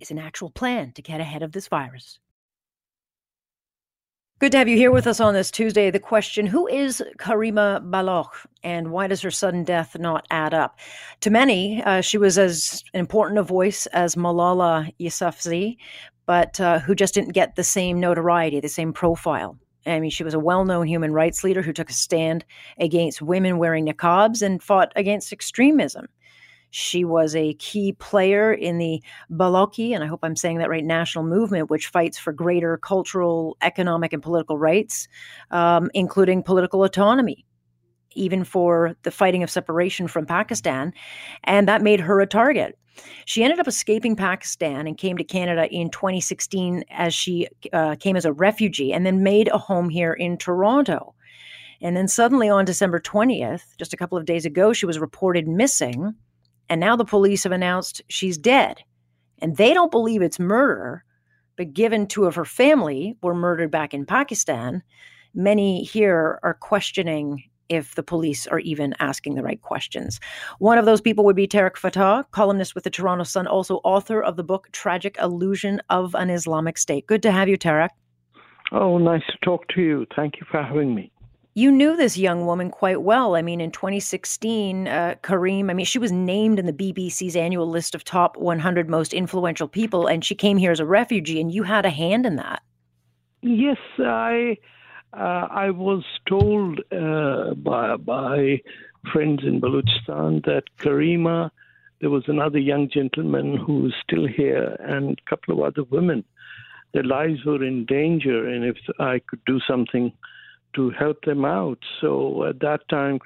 is 0.00 0.10
an 0.10 0.18
actual 0.18 0.50
plan 0.50 0.92
to 0.92 1.02
get 1.02 1.20
ahead 1.20 1.42
of 1.42 1.52
this 1.52 1.68
virus. 1.68 2.18
Good 4.38 4.52
to 4.52 4.58
have 4.58 4.68
you 4.68 4.76
here 4.76 4.90
with 4.90 5.06
us 5.06 5.18
on 5.18 5.32
this 5.32 5.50
Tuesday. 5.50 5.90
The 5.90 5.98
question 5.98 6.46
Who 6.46 6.66
is 6.66 7.02
Karima 7.18 7.80
Baloch 7.88 8.34
and 8.62 8.90
why 8.90 9.06
does 9.06 9.22
her 9.22 9.30
sudden 9.30 9.64
death 9.64 9.96
not 9.98 10.26
add 10.30 10.52
up? 10.52 10.78
To 11.20 11.30
many, 11.30 11.82
uh, 11.84 12.02
she 12.02 12.18
was 12.18 12.36
as 12.36 12.84
important 12.92 13.38
a 13.38 13.42
voice 13.42 13.86
as 13.86 14.14
Malala 14.14 14.92
Yousafzai, 15.00 15.78
but 16.26 16.60
uh, 16.60 16.80
who 16.80 16.94
just 16.94 17.14
didn't 17.14 17.32
get 17.32 17.56
the 17.56 17.64
same 17.64 17.98
notoriety, 17.98 18.60
the 18.60 18.68
same 18.68 18.92
profile. 18.92 19.58
I 19.86 20.00
mean, 20.00 20.10
she 20.10 20.24
was 20.24 20.34
a 20.34 20.38
well 20.38 20.64
known 20.64 20.86
human 20.86 21.12
rights 21.12 21.44
leader 21.44 21.62
who 21.62 21.72
took 21.72 21.90
a 21.90 21.94
stand 21.94 22.44
against 22.78 23.22
women 23.22 23.58
wearing 23.58 23.86
niqabs 23.86 24.42
and 24.42 24.62
fought 24.62 24.92
against 24.96 25.32
extremism. 25.32 26.06
She 26.70 27.04
was 27.04 27.34
a 27.34 27.54
key 27.54 27.92
player 27.92 28.52
in 28.52 28.78
the 28.78 29.02
Balochi, 29.30 29.94
and 29.94 30.02
I 30.02 30.08
hope 30.08 30.20
I'm 30.22 30.36
saying 30.36 30.58
that 30.58 30.68
right, 30.68 30.84
national 30.84 31.24
movement, 31.24 31.70
which 31.70 31.86
fights 31.86 32.18
for 32.18 32.32
greater 32.32 32.76
cultural, 32.76 33.56
economic, 33.62 34.12
and 34.12 34.22
political 34.22 34.58
rights, 34.58 35.08
um, 35.50 35.90
including 35.94 36.42
political 36.42 36.84
autonomy, 36.84 37.46
even 38.14 38.44
for 38.44 38.96
the 39.04 39.10
fighting 39.10 39.42
of 39.42 39.50
separation 39.50 40.08
from 40.08 40.26
Pakistan. 40.26 40.92
And 41.44 41.68
that 41.68 41.82
made 41.82 42.00
her 42.00 42.20
a 42.20 42.26
target. 42.26 42.76
She 43.24 43.42
ended 43.42 43.60
up 43.60 43.68
escaping 43.68 44.16
Pakistan 44.16 44.86
and 44.86 44.96
came 44.96 45.16
to 45.18 45.24
Canada 45.24 45.68
in 45.70 45.90
2016 45.90 46.84
as 46.90 47.14
she 47.14 47.48
uh, 47.72 47.96
came 47.96 48.16
as 48.16 48.24
a 48.24 48.32
refugee 48.32 48.92
and 48.92 49.04
then 49.04 49.22
made 49.22 49.48
a 49.48 49.58
home 49.58 49.88
here 49.88 50.12
in 50.12 50.36
Toronto. 50.36 51.14
And 51.80 51.96
then 51.96 52.08
suddenly 52.08 52.48
on 52.48 52.64
December 52.64 53.00
20th, 53.00 53.76
just 53.78 53.92
a 53.92 53.96
couple 53.96 54.16
of 54.16 54.24
days 54.24 54.46
ago, 54.46 54.72
she 54.72 54.86
was 54.86 54.98
reported 54.98 55.46
missing. 55.46 56.14
And 56.68 56.80
now 56.80 56.96
the 56.96 57.04
police 57.04 57.44
have 57.44 57.52
announced 57.52 58.02
she's 58.08 58.38
dead. 58.38 58.78
And 59.40 59.56
they 59.56 59.74
don't 59.74 59.90
believe 59.90 60.22
it's 60.22 60.38
murder, 60.38 61.04
but 61.56 61.74
given 61.74 62.06
two 62.06 62.24
of 62.24 62.34
her 62.34 62.44
family 62.44 63.16
were 63.22 63.34
murdered 63.34 63.70
back 63.70 63.92
in 63.92 64.06
Pakistan, 64.06 64.82
many 65.34 65.84
here 65.84 66.40
are 66.42 66.54
questioning 66.54 67.44
if 67.68 67.94
the 67.94 68.02
police 68.02 68.46
are 68.46 68.60
even 68.60 68.94
asking 68.98 69.34
the 69.34 69.42
right 69.42 69.60
questions. 69.60 70.20
One 70.58 70.78
of 70.78 70.84
those 70.84 71.00
people 71.00 71.24
would 71.24 71.36
be 71.36 71.48
Tarek 71.48 71.76
Fatah, 71.76 72.26
columnist 72.30 72.74
with 72.74 72.84
the 72.84 72.90
Toronto 72.90 73.24
Sun, 73.24 73.46
also 73.46 73.76
author 73.84 74.22
of 74.22 74.36
the 74.36 74.44
book 74.44 74.68
Tragic 74.72 75.16
Illusion 75.20 75.80
of 75.90 76.14
an 76.14 76.30
Islamic 76.30 76.78
State. 76.78 77.06
Good 77.06 77.22
to 77.22 77.32
have 77.32 77.48
you, 77.48 77.58
Tarek. 77.58 77.90
Oh, 78.72 78.98
nice 78.98 79.22
to 79.26 79.38
talk 79.44 79.68
to 79.68 79.80
you. 79.80 80.06
Thank 80.14 80.36
you 80.40 80.46
for 80.50 80.62
having 80.62 80.94
me. 80.94 81.12
You 81.54 81.72
knew 81.72 81.96
this 81.96 82.18
young 82.18 82.44
woman 82.44 82.70
quite 82.70 83.00
well. 83.00 83.34
I 83.34 83.40
mean, 83.40 83.62
in 83.62 83.70
2016, 83.70 84.88
uh, 84.88 85.14
Kareem, 85.22 85.70
I 85.70 85.72
mean, 85.72 85.86
she 85.86 85.98
was 85.98 86.12
named 86.12 86.58
in 86.58 86.66
the 86.66 86.72
BBC's 86.72 87.34
annual 87.34 87.66
list 87.66 87.94
of 87.94 88.04
top 88.04 88.36
100 88.36 88.90
most 88.90 89.14
influential 89.14 89.66
people, 89.66 90.06
and 90.06 90.22
she 90.22 90.34
came 90.34 90.58
here 90.58 90.70
as 90.70 90.80
a 90.80 90.84
refugee, 90.84 91.40
and 91.40 91.50
you 91.50 91.62
had 91.62 91.86
a 91.86 91.90
hand 91.90 92.26
in 92.26 92.36
that. 92.36 92.62
Yes, 93.40 93.78
I 93.98 94.58
I 95.12 95.70
was 95.70 96.04
told 96.28 96.80
uh, 96.92 97.54
by 97.54 97.96
by 97.96 98.60
friends 99.12 99.42
in 99.44 99.60
Balochistan 99.60 100.44
that 100.44 100.64
Karima, 100.78 101.50
there 102.00 102.10
was 102.10 102.24
another 102.26 102.58
young 102.58 102.90
gentleman 102.90 103.56
who 103.56 103.82
was 103.84 103.94
still 104.02 104.26
here, 104.26 104.76
and 104.80 105.18
a 105.18 105.30
couple 105.30 105.54
of 105.54 105.60
other 105.60 105.84
women. 105.84 106.24
Their 106.92 107.04
lives 107.04 107.44
were 107.44 107.62
in 107.64 107.84
danger, 107.86 108.48
and 108.48 108.64
if 108.64 108.76
I 108.98 109.20
could 109.20 109.44
do 109.44 109.60
something 109.68 110.12
to 110.74 110.90
help 110.90 111.24
them 111.24 111.44
out, 111.44 111.78
so 112.00 112.44
at 112.44 112.60
that 112.60 112.88
time, 112.88 113.18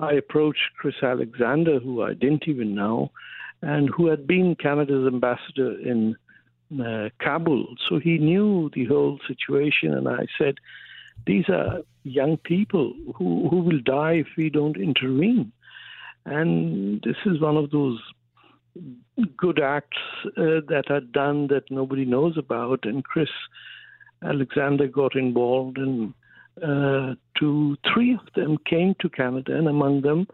I 0.00 0.12
approached 0.12 0.70
Chris 0.78 0.94
Alexander, 1.02 1.80
who 1.80 2.02
I 2.02 2.14
didn't 2.14 2.46
even 2.46 2.74
know, 2.74 3.10
and 3.62 3.88
who 3.88 4.06
had 4.06 4.26
been 4.26 4.54
Canada's 4.54 5.06
ambassador 5.06 5.78
in 5.80 6.16
uh, 6.80 7.08
Kabul. 7.20 7.66
So 7.88 7.98
he 7.98 8.18
knew 8.18 8.70
the 8.74 8.84
whole 8.84 9.18
situation, 9.26 9.94
and 9.94 10.08
I 10.08 10.26
said, 10.38 10.54
"These 11.26 11.48
are 11.48 11.82
young 12.04 12.36
people 12.38 12.94
who 13.16 13.48
who 13.48 13.60
will 13.60 13.80
die 13.80 14.14
if 14.14 14.28
we 14.36 14.50
don't 14.50 14.76
intervene." 14.76 15.52
And 16.24 17.00
this 17.02 17.16
is 17.24 17.40
one 17.40 17.56
of 17.56 17.70
those 17.70 17.98
good 19.36 19.60
acts 19.60 19.96
uh, 20.36 20.60
that 20.68 20.84
are 20.90 21.00
done 21.00 21.48
that 21.48 21.70
nobody 21.70 22.04
knows 22.04 22.36
about. 22.36 22.80
And 22.84 23.04
Chris 23.04 23.30
Alexander 24.22 24.86
got 24.86 25.16
involved, 25.16 25.78
and 25.78 26.12
uh, 26.62 27.14
two, 27.38 27.76
three 27.92 28.14
of 28.14 28.32
them 28.34 28.58
came 28.68 28.94
to 29.00 29.08
Canada, 29.08 29.56
and 29.56 29.68
among 29.68 30.02
them, 30.02 30.26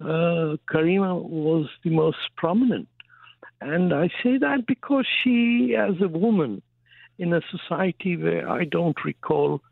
uh, 0.00 0.56
Karima 0.70 1.22
was 1.22 1.66
the 1.84 1.90
most 1.90 2.18
prominent. 2.36 2.88
And 3.60 3.94
I 3.94 4.08
say 4.22 4.38
that 4.38 4.66
because 4.66 5.06
she, 5.22 5.76
as 5.78 5.94
a 6.02 6.08
woman 6.08 6.62
in 7.18 7.32
a 7.32 7.40
society 7.50 8.16
where 8.16 8.48
I 8.48 8.64
don't 8.64 8.96
recall 9.04 9.62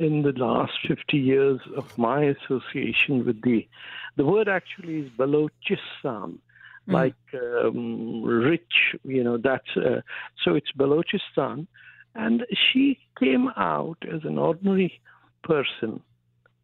in 0.00 0.22
the 0.22 0.32
last 0.32 0.72
50 0.88 1.16
years 1.16 1.60
of 1.76 1.96
my 1.98 2.22
association 2.24 3.24
with 3.24 3.42
the, 3.42 3.68
the 4.16 4.24
word 4.24 4.48
actually 4.48 5.00
is 5.00 5.10
Balochistan, 5.18 5.78
mm. 6.04 6.38
like 6.86 7.14
um, 7.34 8.22
rich, 8.22 8.96
you 9.04 9.22
know, 9.22 9.36
that's, 9.36 9.76
uh, 9.76 10.00
so 10.42 10.54
it's 10.54 10.72
Balochistan. 10.76 11.66
And 12.14 12.44
she 12.72 12.98
came 13.20 13.50
out 13.56 13.98
as 14.12 14.24
an 14.24 14.38
ordinary 14.38 15.00
person 15.44 16.02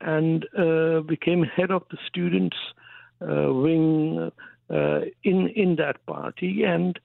and 0.00 0.46
uh, 0.58 1.00
became 1.00 1.42
head 1.44 1.70
of 1.70 1.82
the 1.90 1.98
students' 2.06 2.56
uh, 3.20 3.52
wing 3.52 4.32
uh, 4.68 5.00
in 5.22 5.48
in 5.54 5.76
that 5.76 6.04
party, 6.06 6.64
and 6.64 6.98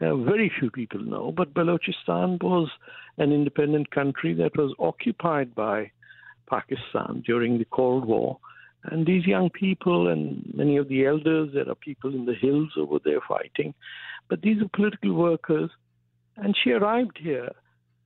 uh, 0.00 0.16
very 0.16 0.50
few 0.58 0.70
people 0.70 1.00
know. 1.00 1.32
But 1.32 1.54
Balochistan 1.54 2.42
was 2.42 2.68
an 3.18 3.32
independent 3.32 3.90
country 3.90 4.34
that 4.34 4.56
was 4.56 4.74
occupied 4.78 5.54
by 5.54 5.90
Pakistan 6.48 7.22
during 7.26 7.58
the 7.58 7.66
Cold 7.66 8.04
War. 8.04 8.38
And 8.84 9.06
these 9.06 9.26
young 9.26 9.48
people 9.50 10.08
and 10.08 10.42
many 10.54 10.76
of 10.76 10.88
the 10.88 11.06
elders, 11.06 11.50
there 11.54 11.68
are 11.68 11.74
people 11.74 12.14
in 12.14 12.26
the 12.26 12.34
hills 12.34 12.70
over 12.76 12.98
there 13.04 13.20
fighting, 13.28 13.74
but 14.28 14.42
these 14.42 14.60
are 14.60 14.68
political 14.74 15.14
workers. 15.14 15.70
And 16.36 16.56
she 16.56 16.72
arrived 16.72 17.18
here, 17.20 17.50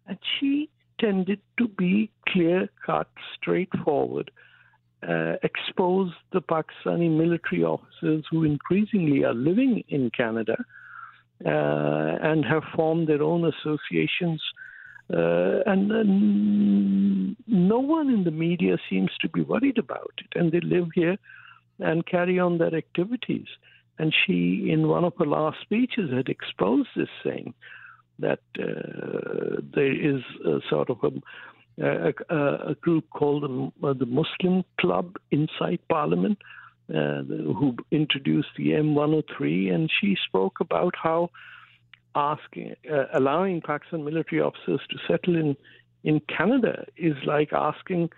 and 0.06 0.18
she 0.38 0.68
tended 1.00 1.40
to 1.58 1.68
be 1.68 2.10
clear 2.28 2.68
cut, 2.84 3.08
straightforward, 3.40 4.30
uh, 5.06 5.34
expose 5.42 6.10
the 6.32 6.40
Pakistani 6.40 7.10
military 7.16 7.62
officers 7.62 8.24
who 8.30 8.44
increasingly 8.44 9.24
are 9.24 9.34
living 9.34 9.84
in 9.88 10.10
Canada 10.10 10.56
and 11.44 12.44
have 12.44 12.62
formed 12.74 13.08
their 13.08 13.22
own 13.22 13.44
associations. 13.44 14.42
Uh, 15.12 15.60
and, 15.66 15.92
and 15.92 17.36
no 17.46 17.78
one 17.78 18.10
in 18.10 18.24
the 18.24 18.30
media 18.30 18.76
seems 18.90 19.10
to 19.20 19.28
be 19.28 19.42
worried 19.42 19.78
about 19.78 20.12
it, 20.18 20.38
and 20.38 20.50
they 20.50 20.60
live 20.60 20.88
here 20.94 21.16
and 21.78 22.06
carry 22.06 22.38
on 22.38 22.58
their 22.58 22.74
activities. 22.74 23.46
And 23.98 24.12
she, 24.26 24.68
in 24.70 24.88
one 24.88 25.04
of 25.04 25.12
her 25.18 25.26
last 25.26 25.58
speeches, 25.62 26.10
had 26.12 26.28
exposed 26.28 26.88
this, 26.96 27.08
saying 27.22 27.54
that 28.18 28.40
uh, 28.58 29.60
there 29.74 29.92
is 29.92 30.22
a 30.44 30.58
sort 30.68 30.90
of 30.90 30.98
a 31.04 31.10
a, 31.78 32.12
a, 32.30 32.74
group 32.80 33.04
called 33.10 33.42
the, 33.42 33.94
the, 33.94 34.06
Muslim 34.06 34.64
Club 34.80 35.16
inside 35.30 35.78
Parliament, 35.90 36.38
uh, 36.90 37.22
who 37.22 37.76
introduced 37.90 38.48
the 38.56 38.70
M103, 38.70 39.74
and 39.74 39.90
she 40.00 40.16
spoke 40.26 40.60
about 40.60 40.94
how 40.96 41.30
asking, 42.14 42.74
uh, 42.90 43.04
allowing 43.12 43.60
Pakistan 43.60 44.04
military 44.04 44.40
officers 44.40 44.80
to 44.90 44.98
settle 45.08 45.36
in 45.36 45.56
in 46.04 46.20
Canada 46.20 46.84
is 46.96 47.16
like 47.26 47.52
asking 47.52 48.08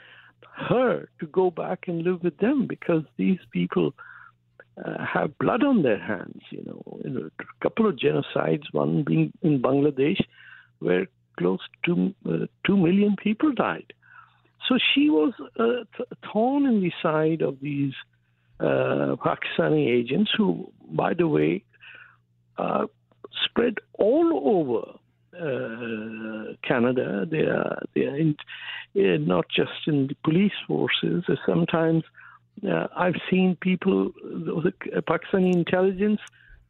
her 0.42 1.08
to 1.20 1.26
go 1.26 1.50
back 1.50 1.84
and 1.88 2.02
live 2.02 2.22
with 2.22 2.37
them 2.37 2.66
because 2.66 3.02
these 3.16 3.38
people 3.50 3.94
uh, 4.84 5.04
have 5.04 5.38
blood 5.38 5.64
on 5.64 5.82
their 5.82 5.98
hands. 5.98 6.42
You 6.50 6.64
know, 6.66 7.30
a 7.40 7.62
couple 7.62 7.88
of 7.88 7.96
genocides, 7.96 8.64
one 8.72 9.04
being 9.04 9.32
in 9.42 9.62
Bangladesh, 9.62 10.20
where 10.80 11.06
close 11.38 11.60
to 11.87 12.14
uh, 12.28 12.46
2 12.66 12.76
million 12.76 13.16
people 13.16 13.52
died. 13.52 13.92
So 14.68 14.76
she 14.92 15.08
was 15.08 15.32
a 15.56 15.87
th- 15.96 16.08
thorn 16.30 16.66
in 16.66 16.82
the 16.82 16.92
side 17.02 17.42
of 17.42 17.60
these 17.60 17.94
uh, 18.60 19.16
Pakistani 19.16 19.88
agents 19.88 20.30
who, 20.36 20.72
by 20.90 21.14
the 21.14 21.28
way, 21.28 21.64
uh, 22.56 22.86
spread 23.44 23.74
all 23.94 24.28
over 24.44 24.98
uh, 25.40 26.54
Canada. 26.66 27.26
They 27.30 27.42
are, 27.42 27.82
they 27.94 28.06
are 28.06 28.16
in, 28.16 28.36
uh, 28.96 29.18
not 29.18 29.46
just 29.48 29.86
in 29.86 30.08
the 30.08 30.16
police 30.24 30.52
forces. 30.66 31.24
Sometimes 31.46 32.04
uh, 32.68 32.88
I've 32.96 33.20
seen 33.30 33.56
people, 33.60 34.10
the 34.22 34.72
Pakistani 35.08 35.52
intelligence, 35.54 36.20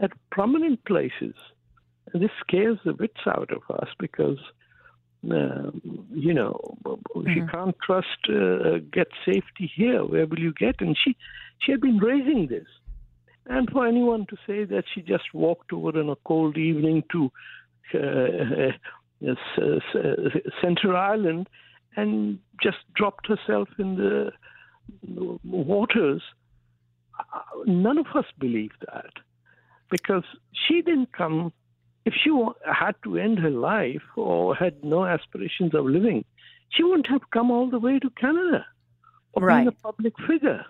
at 0.01 0.13
prominent 0.31 0.85
places. 0.85 1.35
And 2.13 2.23
this 2.23 2.31
scares 2.41 2.79
the 2.85 2.95
wits 2.95 3.21
out 3.27 3.51
of 3.51 3.63
us 3.77 3.89
because 3.99 4.39
uh, 5.25 5.71
you 6.15 6.33
know, 6.33 6.77
mm-hmm. 6.85 7.29
you 7.29 7.47
can't 7.51 7.77
trust, 7.85 8.07
uh, 8.29 8.79
get 8.93 9.09
safety 9.25 9.71
here. 9.75 10.05
Where 10.05 10.27
will 10.27 10.39
you 10.39 10.53
get? 10.53 10.81
And 10.81 10.97
she, 11.03 11.17
she 11.61 11.73
had 11.73 11.81
been 11.81 11.99
raising 11.99 12.47
this. 12.47 12.67
And 13.47 13.69
for 13.71 13.87
anyone 13.87 14.27
to 14.27 14.37
say 14.47 14.65
that 14.65 14.85
she 14.95 15.03
just 15.03 15.35
walked 15.35 15.73
over 15.73 15.99
on 15.99 16.11
a 16.11 16.17
cold 16.25 16.57
evening 16.57 17.03
to 17.13 17.33
uh, 17.95 18.73
uh 19.29 19.75
Center 20.63 20.97
Island 20.97 21.49
and 21.97 22.39
just 22.63 22.79
dropped 22.95 23.27
herself 23.27 23.69
in 23.79 23.97
the 23.97 24.31
waters, 25.45 26.23
uh, 27.19 27.41
none 27.67 27.99
of 27.99 28.07
us 28.15 28.27
believe 28.39 28.73
that 28.87 29.11
because 29.91 30.25
she 30.53 30.83
didn't 30.83 31.13
come 31.13 31.53
if 32.09 32.15
she 32.15 32.31
had 32.65 32.95
to 33.05 33.19
end 33.19 33.39
her 33.39 33.51
life 33.51 34.07
or 34.17 34.55
had 34.55 34.83
no 34.83 35.05
aspirations 35.05 35.75
of 35.75 35.85
living, 35.85 36.25
she 36.71 36.83
wouldn't 36.83 37.07
have 37.07 37.31
come 37.31 37.51
all 37.51 37.69
the 37.69 37.79
way 37.79 37.99
to 37.99 38.09
Canada 38.11 38.65
or 39.35 39.43
right. 39.43 39.59
being 39.59 39.69
a 39.69 39.73
public 39.73 40.15
figure. 40.27 40.65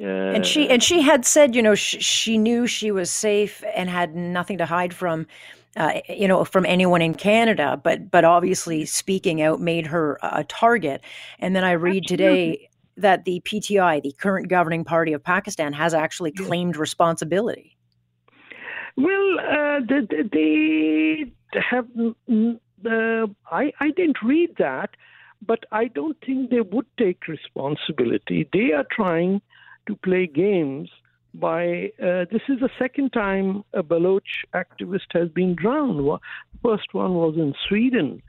Uh, 0.00 0.36
and 0.36 0.46
she 0.46 0.68
and 0.68 0.80
she 0.80 1.02
had 1.02 1.26
said, 1.26 1.56
you 1.56 1.62
know, 1.62 1.74
she, 1.74 1.98
she 1.98 2.38
knew 2.38 2.68
she 2.68 2.92
was 2.92 3.10
safe 3.10 3.64
and 3.74 3.90
had 3.90 4.14
nothing 4.14 4.58
to 4.58 4.64
hide 4.64 4.94
from, 4.94 5.26
uh, 5.76 5.94
you 6.08 6.28
know, 6.28 6.44
from 6.44 6.64
anyone 6.64 7.02
in 7.02 7.14
Canada. 7.14 7.80
But 7.82 8.08
but 8.08 8.24
obviously, 8.24 8.84
speaking 8.84 9.42
out 9.42 9.60
made 9.60 9.88
her 9.88 10.18
a 10.22 10.44
target. 10.44 11.00
And 11.40 11.56
then 11.56 11.64
I 11.64 11.72
read 11.72 12.04
absolutely. 12.04 12.16
today 12.16 12.68
that 12.96 13.24
the 13.24 13.40
PTI, 13.40 14.00
the 14.00 14.12
current 14.12 14.48
governing 14.48 14.84
party 14.84 15.12
of 15.14 15.24
Pakistan, 15.24 15.72
has 15.72 15.94
actually 15.94 16.30
claimed 16.30 16.76
responsibility. 16.76 17.77
Well, 18.98 19.38
uh, 19.38 19.80
they, 19.88 20.22
they 20.32 21.60
have. 21.70 21.86
Uh, 21.96 23.26
I 23.48 23.72
I 23.78 23.90
didn't 23.96 24.16
read 24.24 24.56
that, 24.58 24.90
but 25.46 25.60
I 25.70 25.86
don't 25.86 26.16
think 26.26 26.50
they 26.50 26.62
would 26.62 26.86
take 26.98 27.28
responsibility. 27.28 28.48
They 28.52 28.72
are 28.72 28.86
trying 28.90 29.40
to 29.86 29.94
play 29.94 30.26
games 30.26 30.90
by. 31.32 31.92
Uh, 32.02 32.24
this 32.32 32.42
is 32.48 32.58
the 32.58 32.70
second 32.76 33.12
time 33.12 33.62
a 33.72 33.84
Baloch 33.84 34.24
activist 34.52 35.12
has 35.12 35.28
been 35.28 35.54
drowned. 35.54 36.00
First 36.60 36.92
one 36.92 37.14
was 37.14 37.36
in 37.36 37.54
Sweden. 37.68 38.20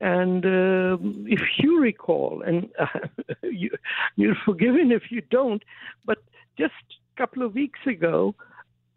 And 0.00 0.44
uh, 0.44 0.96
if 1.26 1.42
you 1.58 1.80
recall, 1.80 2.42
and 2.46 2.68
you, 3.42 3.70
you're 4.16 4.36
forgiven 4.44 4.90
if 4.90 5.10
you 5.10 5.20
don't, 5.30 5.62
but 6.06 6.18
just 6.58 6.72
a 7.14 7.20
couple 7.20 7.42
of 7.42 7.54
weeks 7.54 7.80
ago, 7.86 8.34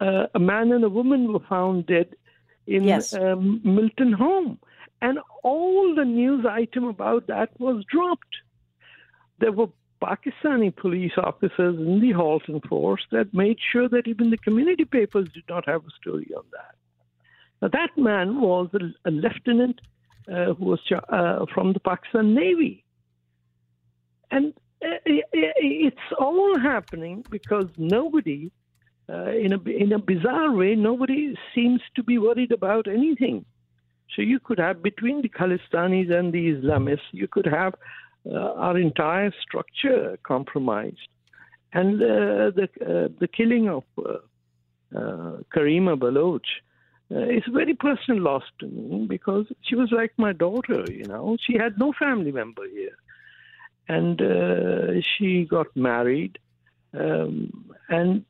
uh, 0.00 0.26
a 0.34 0.38
man 0.38 0.72
and 0.72 0.84
a 0.84 0.88
woman 0.88 1.32
were 1.32 1.46
found 1.48 1.86
dead 1.86 2.14
in 2.66 2.84
yes. 2.84 3.14
um, 3.14 3.60
Milton 3.64 4.12
Home. 4.12 4.58
And 5.00 5.18
all 5.42 5.94
the 5.94 6.04
news 6.04 6.44
item 6.44 6.84
about 6.84 7.26
that 7.28 7.50
was 7.60 7.84
dropped. 7.90 8.36
There 9.38 9.52
were 9.52 9.68
Pakistani 10.02 10.74
police 10.74 11.12
officers 11.16 11.78
in 11.78 12.00
the 12.00 12.12
Halton 12.12 12.60
force 12.68 13.02
that 13.10 13.32
made 13.32 13.58
sure 13.72 13.88
that 13.88 14.06
even 14.06 14.30
the 14.30 14.36
community 14.38 14.84
papers 14.84 15.28
did 15.32 15.44
not 15.48 15.66
have 15.66 15.82
a 15.84 15.90
story 16.00 16.30
on 16.36 16.44
that. 16.52 16.74
Now, 17.60 17.68
that 17.68 17.96
man 17.96 18.40
was 18.40 18.68
a, 18.74 19.08
a 19.08 19.10
lieutenant 19.10 19.80
uh, 20.32 20.54
who 20.54 20.64
was 20.66 20.80
uh, 20.90 21.46
from 21.52 21.72
the 21.72 21.80
Pakistan 21.80 22.34
Navy. 22.34 22.84
And 24.30 24.52
uh, 24.84 24.98
it's 25.04 25.96
all 26.18 26.58
happening 26.58 27.24
because 27.30 27.66
nobody, 27.76 28.50
uh, 29.08 29.30
in 29.30 29.52
a 29.52 29.60
in 29.68 29.92
a 29.92 29.98
bizarre 29.98 30.52
way, 30.52 30.74
nobody 30.74 31.34
seems 31.54 31.80
to 31.96 32.02
be 32.02 32.18
worried 32.18 32.52
about 32.52 32.86
anything. 32.88 33.44
So 34.14 34.22
you 34.22 34.40
could 34.40 34.58
have 34.58 34.82
between 34.82 35.22
the 35.22 35.28
Khalistanis 35.28 36.10
and 36.10 36.32
the 36.32 36.54
Islamists, 36.54 37.10
you 37.12 37.28
could 37.28 37.46
have 37.46 37.74
uh, 38.26 38.52
our 38.64 38.78
entire 38.78 39.32
structure 39.42 40.18
compromised, 40.22 41.08
and 41.72 42.02
uh, 42.02 42.50
the 42.58 42.68
uh, 42.80 43.08
the 43.18 43.28
killing 43.28 43.68
of 43.68 43.84
Karima 44.92 45.98
Baloch 45.98 46.44
uh, 47.10 47.20
it's 47.20 47.48
a 47.48 47.50
very 47.50 47.74
personal 47.74 48.20
loss 48.22 48.42
to 48.58 48.66
me 48.66 49.06
because 49.06 49.46
she 49.62 49.74
was 49.74 49.90
like 49.90 50.12
my 50.18 50.32
daughter, 50.32 50.84
you 50.90 51.04
know. 51.04 51.38
She 51.40 51.56
had 51.56 51.78
no 51.78 51.92
family 51.98 52.32
member 52.32 52.68
here. 52.68 52.96
And 53.88 54.20
uh, 54.20 55.00
she 55.00 55.46
got 55.46 55.74
married 55.74 56.38
um, 56.92 57.70
and 57.88 58.24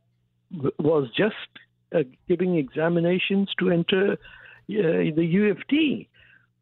was 0.79 1.09
just 1.17 1.35
uh, 1.95 2.01
giving 2.29 2.57
examinations 2.57 3.51
to 3.59 3.71
enter 3.71 4.13
uh, 4.13 4.17
the 4.69 5.25
U 5.25 5.51
of 5.51 5.67
T. 5.69 6.09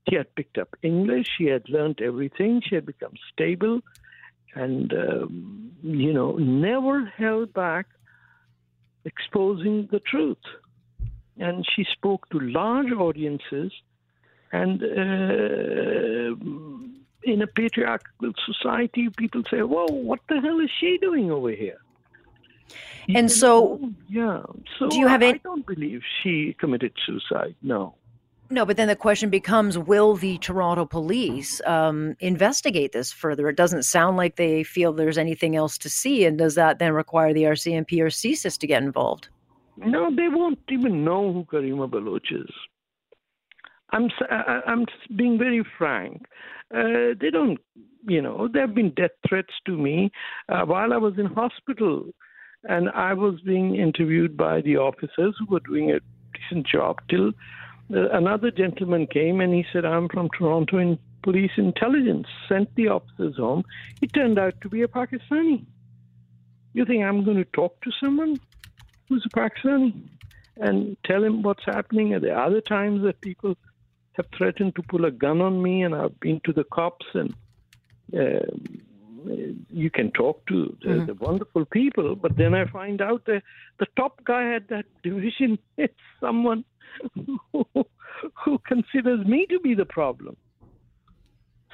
She 0.08 0.16
had 0.16 0.34
picked 0.36 0.58
up 0.58 0.76
English, 0.82 1.26
she 1.36 1.46
had 1.46 1.68
learned 1.68 2.00
everything, 2.00 2.62
she 2.64 2.76
had 2.76 2.86
become 2.86 3.14
stable, 3.32 3.80
and, 4.54 4.92
um, 4.92 5.72
you 5.82 6.12
know, 6.12 6.36
never 6.36 7.04
held 7.04 7.52
back 7.52 7.86
exposing 9.04 9.88
the 9.90 10.00
truth 10.00 10.38
and 11.38 11.66
she 11.74 11.84
spoke 11.92 12.28
to 12.30 12.40
large 12.40 12.92
audiences. 12.92 13.72
And 14.52 14.82
uh, 14.82 16.36
in 17.24 17.42
a 17.42 17.46
patriarchal 17.46 18.32
society, 18.46 19.08
people 19.16 19.42
say, 19.50 19.62
"Well, 19.62 19.88
what 19.88 20.20
the 20.28 20.40
hell 20.40 20.60
is 20.60 20.70
she 20.80 20.98
doing 21.00 21.30
over 21.30 21.50
here?" 21.50 21.78
And 23.14 23.30
so, 23.30 23.92
yeah. 24.08 24.42
So 24.78 24.88
do 24.88 24.98
you 24.98 25.06
have 25.06 25.22
I, 25.22 25.26
any? 25.26 25.34
I 25.34 25.40
don't 25.42 25.66
believe 25.66 26.02
she 26.22 26.56
committed 26.58 26.92
suicide. 27.06 27.54
No. 27.62 27.94
No, 28.48 28.64
but 28.64 28.76
then 28.76 28.88
the 28.88 28.96
question 28.96 29.28
becomes: 29.28 29.76
Will 29.76 30.14
the 30.14 30.38
Toronto 30.38 30.84
police 30.84 31.60
um, 31.66 32.16
investigate 32.20 32.92
this 32.92 33.12
further? 33.12 33.48
It 33.48 33.56
doesn't 33.56 33.82
sound 33.82 34.16
like 34.16 34.36
they 34.36 34.62
feel 34.62 34.92
there's 34.92 35.18
anything 35.18 35.56
else 35.56 35.76
to 35.78 35.90
see, 35.90 36.24
and 36.24 36.38
does 36.38 36.54
that 36.54 36.78
then 36.78 36.92
require 36.92 37.32
the 37.32 37.44
RCMP 37.44 38.00
or 38.00 38.06
CSIS 38.06 38.58
to 38.58 38.66
get 38.66 38.82
involved? 38.82 39.28
No, 39.76 40.14
they 40.14 40.28
won't 40.28 40.60
even 40.68 41.04
know 41.04 41.32
who 41.32 41.44
Karima 41.44 41.90
Baloch 41.90 42.30
is. 42.30 42.50
I'm 43.90 44.08
I'm 44.30 44.86
being 45.16 45.38
very 45.38 45.64
frank. 45.78 46.24
Uh, 46.74 47.14
they 47.20 47.30
don't, 47.30 47.58
you 48.08 48.20
know, 48.20 48.48
there 48.52 48.62
have 48.66 48.74
been 48.74 48.90
death 48.90 49.12
threats 49.28 49.52
to 49.66 49.76
me 49.76 50.10
uh, 50.48 50.62
while 50.62 50.92
I 50.92 50.96
was 50.96 51.14
in 51.18 51.26
hospital, 51.26 52.06
and 52.68 52.88
I 52.90 53.14
was 53.14 53.40
being 53.40 53.76
interviewed 53.76 54.36
by 54.36 54.60
the 54.60 54.76
officers 54.76 55.34
who 55.38 55.46
were 55.48 55.60
doing 55.60 55.90
a 55.90 56.00
decent 56.34 56.66
job. 56.66 57.00
Till 57.08 57.28
uh, 57.94 58.08
another 58.10 58.50
gentleman 58.50 59.06
came 59.06 59.40
and 59.40 59.54
he 59.54 59.64
said, 59.72 59.84
"I'm 59.84 60.08
from 60.08 60.28
Toronto 60.36 60.78
in 60.78 60.98
police 61.22 61.52
intelligence." 61.56 62.26
Sent 62.48 62.74
the 62.74 62.88
officers 62.88 63.36
home. 63.36 63.64
He 64.00 64.06
turned 64.06 64.38
out 64.38 64.60
to 64.62 64.68
be 64.68 64.82
a 64.82 64.88
Pakistani. 64.88 65.64
You 66.72 66.84
think 66.84 67.04
I'm 67.04 67.24
going 67.24 67.38
to 67.38 67.44
talk 67.44 67.80
to 67.82 67.90
someone? 68.02 68.38
who's 69.08 69.26
a 69.26 69.28
Pakistani 69.36 69.94
and 70.56 70.96
tell 71.04 71.22
him 71.22 71.42
what's 71.42 71.64
happening. 71.64 72.14
And 72.14 72.24
there 72.24 72.36
are 72.36 72.46
other 72.46 72.60
times 72.60 73.02
that 73.02 73.20
people 73.20 73.56
have 74.12 74.26
threatened 74.36 74.74
to 74.76 74.82
pull 74.82 75.04
a 75.04 75.10
gun 75.10 75.40
on 75.40 75.62
me, 75.62 75.82
and 75.82 75.94
I've 75.94 76.18
been 76.20 76.40
to 76.44 76.52
the 76.52 76.64
cops, 76.64 77.06
and 77.14 77.34
uh, 78.14 78.46
you 79.70 79.90
can 79.90 80.10
talk 80.12 80.46
to 80.46 80.76
the, 80.82 80.88
mm-hmm. 80.88 81.06
the, 81.06 81.14
wonderful 81.14 81.64
people, 81.66 82.16
but 82.16 82.36
then 82.36 82.54
I 82.54 82.66
find 82.66 83.00
out 83.00 83.24
that 83.26 83.42
the 83.78 83.86
top 83.96 84.24
guy 84.24 84.54
at 84.54 84.68
that 84.68 84.84
division 85.02 85.58
is 85.78 85.90
someone 86.20 86.64
who, 87.14 87.66
who 88.44 88.58
considers 88.66 89.26
me 89.26 89.46
to 89.50 89.60
be 89.60 89.74
the 89.74 89.84
problem. 89.84 90.36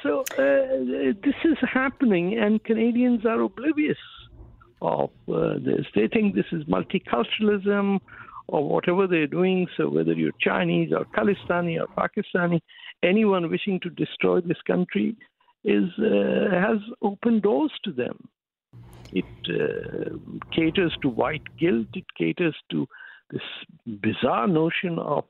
So 0.03 0.24
uh, 0.33 1.14
this 1.22 1.35
is 1.44 1.59
happening, 1.72 2.38
and 2.38 2.62
Canadians 2.64 3.24
are 3.24 3.40
oblivious 3.40 3.98
of 4.81 5.11
uh, 5.33 5.55
this. 5.64 5.87
They 5.94 6.09
think 6.09 6.35
this 6.35 6.46
is 6.50 6.64
multiculturalism 6.64 8.00
or 8.48 8.68
whatever 8.68 9.07
they're 9.07 9.29
doing. 9.29 9.68
So 9.76 9.88
whether 9.88 10.12
you're 10.12 10.33
Chinese 10.40 10.92
or 10.92 11.05
Khalistani 11.05 11.81
or 11.81 11.87
Pakistani, 11.87 12.61
anyone 13.05 13.48
wishing 13.48 13.79
to 13.81 13.90
destroy 13.90 14.40
this 14.40 14.61
country 14.66 15.16
is 15.64 15.90
uh, 15.98 16.51
has 16.51 16.79
open 17.03 17.40
doors 17.40 17.72
to 17.85 17.92
them. 17.92 18.29
It 19.12 19.25
uh, 19.48 20.16
caters 20.53 20.96
to 21.03 21.09
white 21.09 21.57
guilt. 21.59 21.88
It 21.94 22.07
caters 22.16 22.57
to 22.70 22.87
this 23.31 23.42
bizarre 23.87 24.48
notion 24.48 24.98
of 24.98 25.25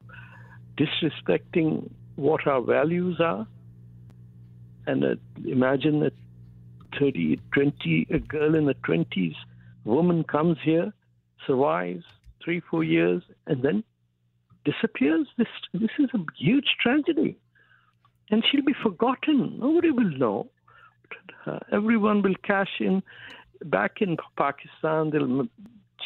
disrespecting 0.79 1.91
what 2.17 2.47
our 2.47 2.61
values 2.61 3.21
are. 3.21 3.47
And 4.87 5.05
uh, 5.05 5.15
imagine 5.45 6.01
that 6.01 6.15
30, 6.99 7.41
20, 7.53 8.09
a 8.11 8.19
girl 8.19 8.55
in 8.55 8.67
the 8.67 8.75
20s, 8.75 9.35
woman 9.85 10.25
comes 10.25 10.59
here, 10.63 10.93
survives 11.47 12.05
three, 12.45 12.61
four 12.71 12.85
years, 12.85 13.23
and 13.47 13.63
then 13.63 13.85
disappears. 14.65 15.27
This, 15.39 15.49
this 15.73 15.91
is 15.99 16.11
a 16.15 16.19
huge 16.37 16.77
tragedy. 16.81 17.37
And 18.33 18.43
she'll 18.51 18.65
be 18.65 18.75
forgotten. 18.83 19.59
Nobody 19.61 19.91
will 19.91 20.11
know. 20.19 20.51
Everyone 21.71 22.23
will 22.23 22.35
cash 22.43 22.81
in 22.81 23.03
back 23.67 24.01
in 24.01 24.17
Pakistan. 24.37 25.11
They'll 25.11 25.47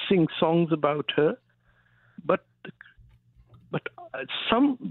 sing 0.09 0.27
songs 0.39 0.73
about 0.73 1.11
her. 1.17 1.37
But 2.25 2.45
but 3.71 3.83
uh, 4.12 4.25
some 4.51 4.91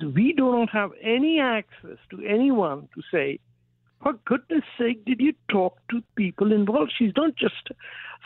we 0.00 0.32
do 0.32 0.52
not 0.52 0.70
have 0.70 0.92
any 1.02 1.40
access 1.40 1.98
to 2.10 2.24
anyone 2.24 2.88
to 2.94 3.02
say 3.10 3.40
for 4.02 4.12
goodness 4.24 4.62
sake, 4.78 5.04
did 5.04 5.20
you 5.20 5.34
talk 5.50 5.76
to 5.90 6.02
people 6.16 6.52
involved? 6.52 6.92
She's 6.96 7.12
not 7.16 7.34
just 7.34 7.68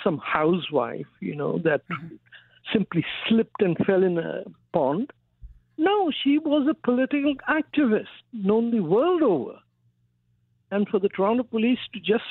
some 0.04 0.18
housewife, 0.18 1.06
you 1.20 1.34
know, 1.34 1.58
that 1.58 1.82
mm-hmm. 1.88 2.16
simply 2.72 3.04
slipped 3.26 3.62
and 3.62 3.76
fell 3.86 4.02
in 4.02 4.18
a 4.18 4.44
pond. 4.72 5.12
No, 5.78 6.10
she 6.22 6.38
was 6.38 6.68
a 6.68 6.74
political 6.74 7.34
activist 7.48 8.06
known 8.32 8.70
the 8.70 8.80
world 8.80 9.22
over. 9.22 9.58
And 10.70 10.88
for 10.88 10.98
the 10.98 11.08
Toronto 11.08 11.42
police 11.42 11.78
to 11.92 12.00
just, 12.00 12.24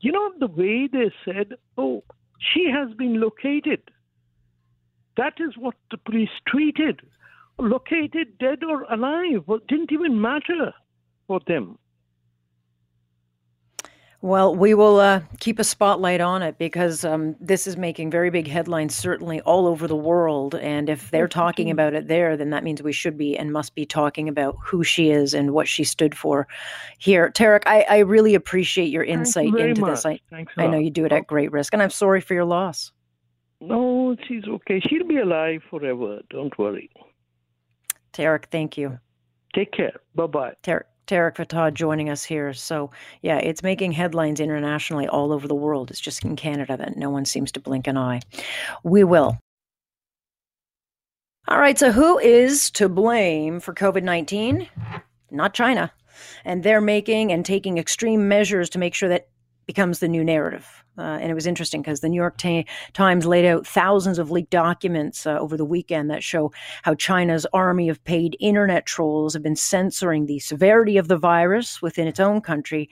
you 0.00 0.12
know, 0.12 0.32
the 0.38 0.46
way 0.46 0.86
they 0.86 1.10
said, 1.24 1.54
oh, 1.76 2.02
she 2.38 2.70
has 2.70 2.94
been 2.96 3.20
located. 3.20 3.82
That 5.16 5.34
is 5.38 5.56
what 5.58 5.74
the 5.90 5.98
police 5.98 6.30
treated. 6.46 7.00
Located, 7.58 8.38
dead 8.38 8.64
or 8.64 8.84
alive, 8.84 9.42
well, 9.46 9.60
didn't 9.68 9.92
even 9.92 10.20
matter 10.20 10.72
for 11.26 11.40
them. 11.46 11.78
Well, 14.22 14.54
we 14.54 14.74
will 14.74 15.00
uh, 15.00 15.22
keep 15.38 15.58
a 15.58 15.64
spotlight 15.64 16.20
on 16.20 16.42
it 16.42 16.58
because 16.58 17.06
um, 17.06 17.36
this 17.40 17.66
is 17.66 17.78
making 17.78 18.10
very 18.10 18.28
big 18.28 18.46
headlines, 18.46 18.94
certainly 18.94 19.40
all 19.40 19.66
over 19.66 19.88
the 19.88 19.96
world. 19.96 20.54
And 20.56 20.90
if 20.90 21.10
they're 21.10 21.26
talking 21.26 21.70
about 21.70 21.94
it 21.94 22.06
there, 22.06 22.36
then 22.36 22.50
that 22.50 22.62
means 22.62 22.82
we 22.82 22.92
should 22.92 23.16
be 23.16 23.34
and 23.34 23.50
must 23.50 23.74
be 23.74 23.86
talking 23.86 24.28
about 24.28 24.58
who 24.62 24.84
she 24.84 25.10
is 25.10 25.32
and 25.32 25.52
what 25.52 25.66
she 25.66 25.84
stood 25.84 26.14
for 26.14 26.46
here. 26.98 27.30
Tarek, 27.30 27.62
I, 27.64 27.86
I 27.88 27.98
really 28.00 28.34
appreciate 28.34 28.90
your 28.90 29.04
insight 29.04 29.46
you 29.46 29.56
into 29.56 29.80
much. 29.80 29.90
this. 29.90 30.06
I, 30.06 30.20
Thanks 30.28 30.52
I 30.58 30.66
know 30.66 30.78
you 30.78 30.90
do 30.90 31.06
it 31.06 31.12
at 31.12 31.26
great 31.26 31.50
risk, 31.50 31.72
and 31.72 31.82
I'm 31.82 31.88
sorry 31.90 32.20
for 32.20 32.34
your 32.34 32.44
loss. 32.44 32.92
No, 33.62 34.16
she's 34.28 34.44
okay. 34.46 34.80
She'll 34.80 35.06
be 35.06 35.16
alive 35.16 35.62
forever. 35.70 36.20
Don't 36.28 36.56
worry. 36.58 36.90
Tarek, 38.12 38.46
thank 38.50 38.76
you. 38.76 38.98
Take 39.54 39.72
care. 39.72 39.98
Bye 40.14 40.26
bye. 40.26 40.52
Tarek. 40.62 40.84
Tarek 41.06 41.36
Fatah 41.36 41.70
joining 41.70 42.08
us 42.08 42.24
here. 42.24 42.52
So, 42.52 42.90
yeah, 43.22 43.38
it's 43.38 43.62
making 43.62 43.92
headlines 43.92 44.40
internationally 44.40 45.08
all 45.08 45.32
over 45.32 45.48
the 45.48 45.54
world. 45.54 45.90
It's 45.90 46.00
just 46.00 46.24
in 46.24 46.36
Canada 46.36 46.76
that 46.76 46.96
no 46.96 47.10
one 47.10 47.24
seems 47.24 47.52
to 47.52 47.60
blink 47.60 47.86
an 47.86 47.96
eye. 47.96 48.20
We 48.84 49.04
will. 49.04 49.38
All 51.48 51.58
right, 51.58 51.78
so 51.78 51.90
who 51.90 52.18
is 52.18 52.70
to 52.72 52.88
blame 52.88 53.58
for 53.58 53.74
COVID 53.74 54.04
19? 54.04 54.68
Not 55.30 55.54
China. 55.54 55.92
And 56.44 56.62
they're 56.62 56.80
making 56.80 57.32
and 57.32 57.44
taking 57.44 57.78
extreme 57.78 58.28
measures 58.28 58.70
to 58.70 58.78
make 58.78 58.94
sure 58.94 59.08
that 59.08 59.28
becomes 59.66 59.98
the 59.98 60.08
new 60.08 60.22
narrative. 60.22 60.84
Uh, 61.00 61.18
and 61.20 61.30
it 61.30 61.34
was 61.34 61.46
interesting 61.46 61.80
because 61.80 62.00
the 62.00 62.08
New 62.08 62.16
York 62.16 62.36
Ta- 62.36 62.64
Times 62.92 63.26
laid 63.26 63.46
out 63.46 63.66
thousands 63.66 64.18
of 64.18 64.30
leaked 64.30 64.50
documents 64.50 65.26
uh, 65.26 65.38
over 65.38 65.56
the 65.56 65.64
weekend 65.64 66.10
that 66.10 66.22
show 66.22 66.52
how 66.82 66.94
China's 66.94 67.46
army 67.52 67.88
of 67.88 68.02
paid 68.04 68.36
internet 68.38 68.86
trolls 68.86 69.32
have 69.34 69.42
been 69.42 69.56
censoring 69.56 70.26
the 70.26 70.38
severity 70.38 70.98
of 70.98 71.08
the 71.08 71.16
virus 71.16 71.80
within 71.80 72.06
its 72.06 72.20
own 72.20 72.40
country, 72.40 72.88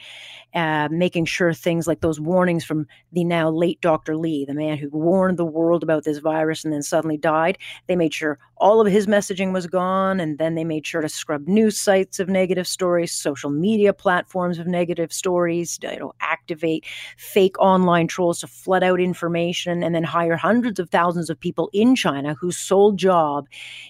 uh, 0.55 0.89
making 0.91 1.27
sure 1.27 1.53
things 1.53 1.87
like 1.87 2.01
those 2.01 2.19
warnings 2.19 2.65
from 2.65 2.87
the 3.13 3.23
now 3.23 3.51
late 3.51 3.81
Dr. 3.81 4.17
Lee, 4.17 4.45
the 4.47 4.55
man 4.55 4.79
who 4.79 4.89
warned 4.91 5.39
the 5.39 5.45
world 5.45 5.83
about 5.83 6.05
this 6.05 6.19
virus 6.19 6.65
and 6.65 6.73
then 6.73 6.83
suddenly 6.83 7.19
died, 7.19 7.59
they 7.87 7.97
made 7.97 8.15
sure 8.15 8.39
all 8.57 8.81
of 8.81 8.91
his 8.91 9.07
messaging 9.07 9.53
was 9.53 9.67
gone. 9.67 10.21
And 10.21 10.39
then 10.39 10.55
they 10.55 10.65
made 10.65 10.87
sure 10.87 11.03
to 11.03 11.09
scrub 11.09 11.47
news 11.47 11.79
sites 11.79 12.19
of 12.19 12.29
negative 12.29 12.67
stories, 12.67 13.13
social 13.13 13.51
media 13.51 13.93
platforms 13.93 14.59
of 14.59 14.67
negative 14.67 15.13
stories, 15.13 15.79
you 15.83 15.99
know, 15.99 16.13
activate 16.21 16.87
fake 17.19 17.59
online 17.59 18.09
trolls 18.09 18.41
to 18.41 18.47
flood 18.47 18.83
out 18.83 19.01
information 19.01 19.83
and 19.83 19.95
then 19.95 20.05
hire 20.05 20.37
hundreds 20.37 20.81
of 20.81 20.89
thousands 20.89 21.29
of 21.29 21.39
people 21.39 21.69
in 21.73 21.95
China 21.95 22.35
whose 22.35 22.57
sole 22.57 22.93
job 22.93 23.47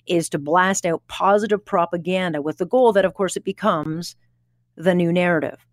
is 0.06 0.28
to 0.28 0.38
blast 0.38 0.84
out 0.84 1.02
positive 1.06 1.64
propaganda 1.64 2.42
with 2.42 2.58
the 2.58 2.66
goal 2.66 2.92
that, 2.92 3.04
of 3.04 3.14
course, 3.14 3.36
it 3.36 3.44
becomes 3.44 4.16
the 4.76 4.94
new 4.94 5.12
narrative 5.12 5.67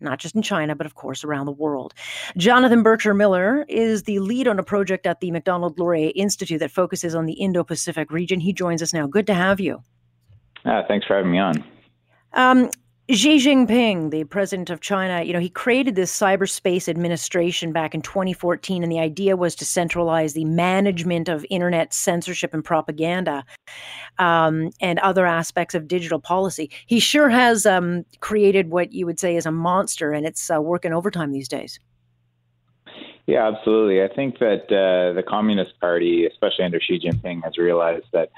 not 0.00 0.18
just 0.18 0.34
in 0.34 0.42
China, 0.42 0.74
but 0.74 0.86
of 0.86 0.94
course 0.94 1.24
around 1.24 1.46
the 1.46 1.52
world. 1.52 1.94
Jonathan 2.36 2.82
Berkshire 2.82 3.14
Miller 3.14 3.64
is 3.68 4.04
the 4.04 4.18
lead 4.18 4.48
on 4.48 4.58
a 4.58 4.62
project 4.62 5.06
at 5.06 5.20
the 5.20 5.30
Macdonald 5.30 5.78
Laurier 5.78 6.12
Institute 6.14 6.60
that 6.60 6.70
focuses 6.70 7.14
on 7.14 7.26
the 7.26 7.34
Indo 7.34 7.64
Pacific 7.64 8.10
region. 8.10 8.40
He 8.40 8.52
joins 8.52 8.82
us 8.82 8.92
now. 8.92 9.06
Good 9.06 9.26
to 9.28 9.34
have 9.34 9.60
you. 9.60 9.82
Uh, 10.64 10.82
thanks 10.88 11.06
for 11.06 11.16
having 11.16 11.32
me 11.32 11.38
on. 11.38 11.64
Um, 12.32 12.70
Xi 13.08 13.36
Jinping, 13.36 14.10
the 14.10 14.24
president 14.24 14.68
of 14.68 14.80
China, 14.80 15.22
you 15.22 15.32
know, 15.32 15.38
he 15.38 15.48
created 15.48 15.94
this 15.94 16.10
cyberspace 16.12 16.88
administration 16.88 17.70
back 17.72 17.94
in 17.94 18.02
2014, 18.02 18.82
and 18.82 18.90
the 18.90 18.98
idea 18.98 19.36
was 19.36 19.54
to 19.56 19.64
centralize 19.64 20.32
the 20.32 20.44
management 20.44 21.28
of 21.28 21.46
internet 21.48 21.94
censorship 21.94 22.52
and 22.52 22.64
propaganda 22.64 23.44
um, 24.18 24.70
and 24.80 24.98
other 24.98 25.24
aspects 25.24 25.72
of 25.72 25.86
digital 25.86 26.18
policy. 26.18 26.68
He 26.86 26.98
sure 26.98 27.28
has 27.28 27.64
um, 27.64 28.04
created 28.18 28.70
what 28.70 28.92
you 28.92 29.06
would 29.06 29.20
say 29.20 29.36
is 29.36 29.46
a 29.46 29.52
monster, 29.52 30.10
and 30.10 30.26
it's 30.26 30.50
uh, 30.50 30.60
working 30.60 30.92
overtime 30.92 31.30
these 31.30 31.48
days. 31.48 31.78
Yeah, 33.28 33.46
absolutely. 33.46 34.02
I 34.02 34.08
think 34.08 34.40
that 34.40 34.64
uh, 34.64 35.12
the 35.12 35.22
Communist 35.22 35.78
Party, 35.80 36.26
especially 36.26 36.64
under 36.64 36.80
Xi 36.80 36.98
Jinping, 36.98 37.44
has 37.44 37.56
realized 37.56 38.06
that 38.12 38.30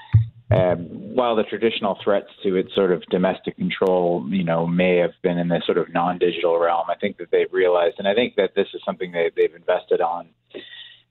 um, 0.51 0.87
while 1.13 1.35
the 1.35 1.43
traditional 1.43 1.97
threats 2.03 2.29
to 2.43 2.55
its 2.55 2.73
sort 2.73 2.91
of 2.91 3.03
domestic 3.11 3.55
control, 3.57 4.25
you 4.29 4.43
know, 4.43 4.65
may 4.65 4.97
have 4.97 5.13
been 5.21 5.37
in 5.37 5.47
the 5.47 5.61
sort 5.65 5.77
of 5.77 5.93
non-digital 5.93 6.57
realm, 6.57 6.89
I 6.89 6.95
think 6.95 7.17
that 7.17 7.29
they've 7.31 7.51
realized, 7.51 7.95
and 7.99 8.07
I 8.07 8.15
think 8.15 8.35
that 8.37 8.55
this 8.55 8.67
is 8.73 8.81
something 8.83 9.11
they, 9.11 9.29
they've 9.35 9.53
invested 9.53 10.01
on 10.01 10.29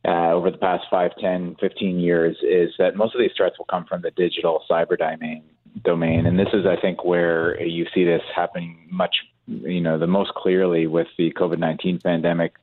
uh, 0.04 0.32
over 0.32 0.50
the 0.50 0.58
past 0.58 0.84
5, 0.90 1.12
10, 1.20 1.56
15 1.60 2.00
years, 2.00 2.36
is 2.42 2.70
that 2.78 2.96
most 2.96 3.14
of 3.14 3.20
these 3.20 3.30
threats 3.36 3.58
will 3.58 3.66
come 3.66 3.84
from 3.84 4.02
the 4.02 4.10
digital 4.12 4.62
cyber 4.68 4.98
domain. 4.98 5.44
Domain, 5.84 6.26
and 6.26 6.36
this 6.36 6.48
is, 6.52 6.66
I 6.66 6.80
think, 6.80 7.04
where 7.04 7.62
you 7.62 7.86
see 7.94 8.02
this 8.02 8.22
happening 8.34 8.88
much, 8.90 9.14
you 9.46 9.80
know, 9.80 9.98
the 9.98 10.08
most 10.08 10.32
clearly 10.34 10.88
with 10.88 11.06
the 11.16 11.32
COVID 11.32 11.58
19 11.58 12.00
pandemic 12.00 12.54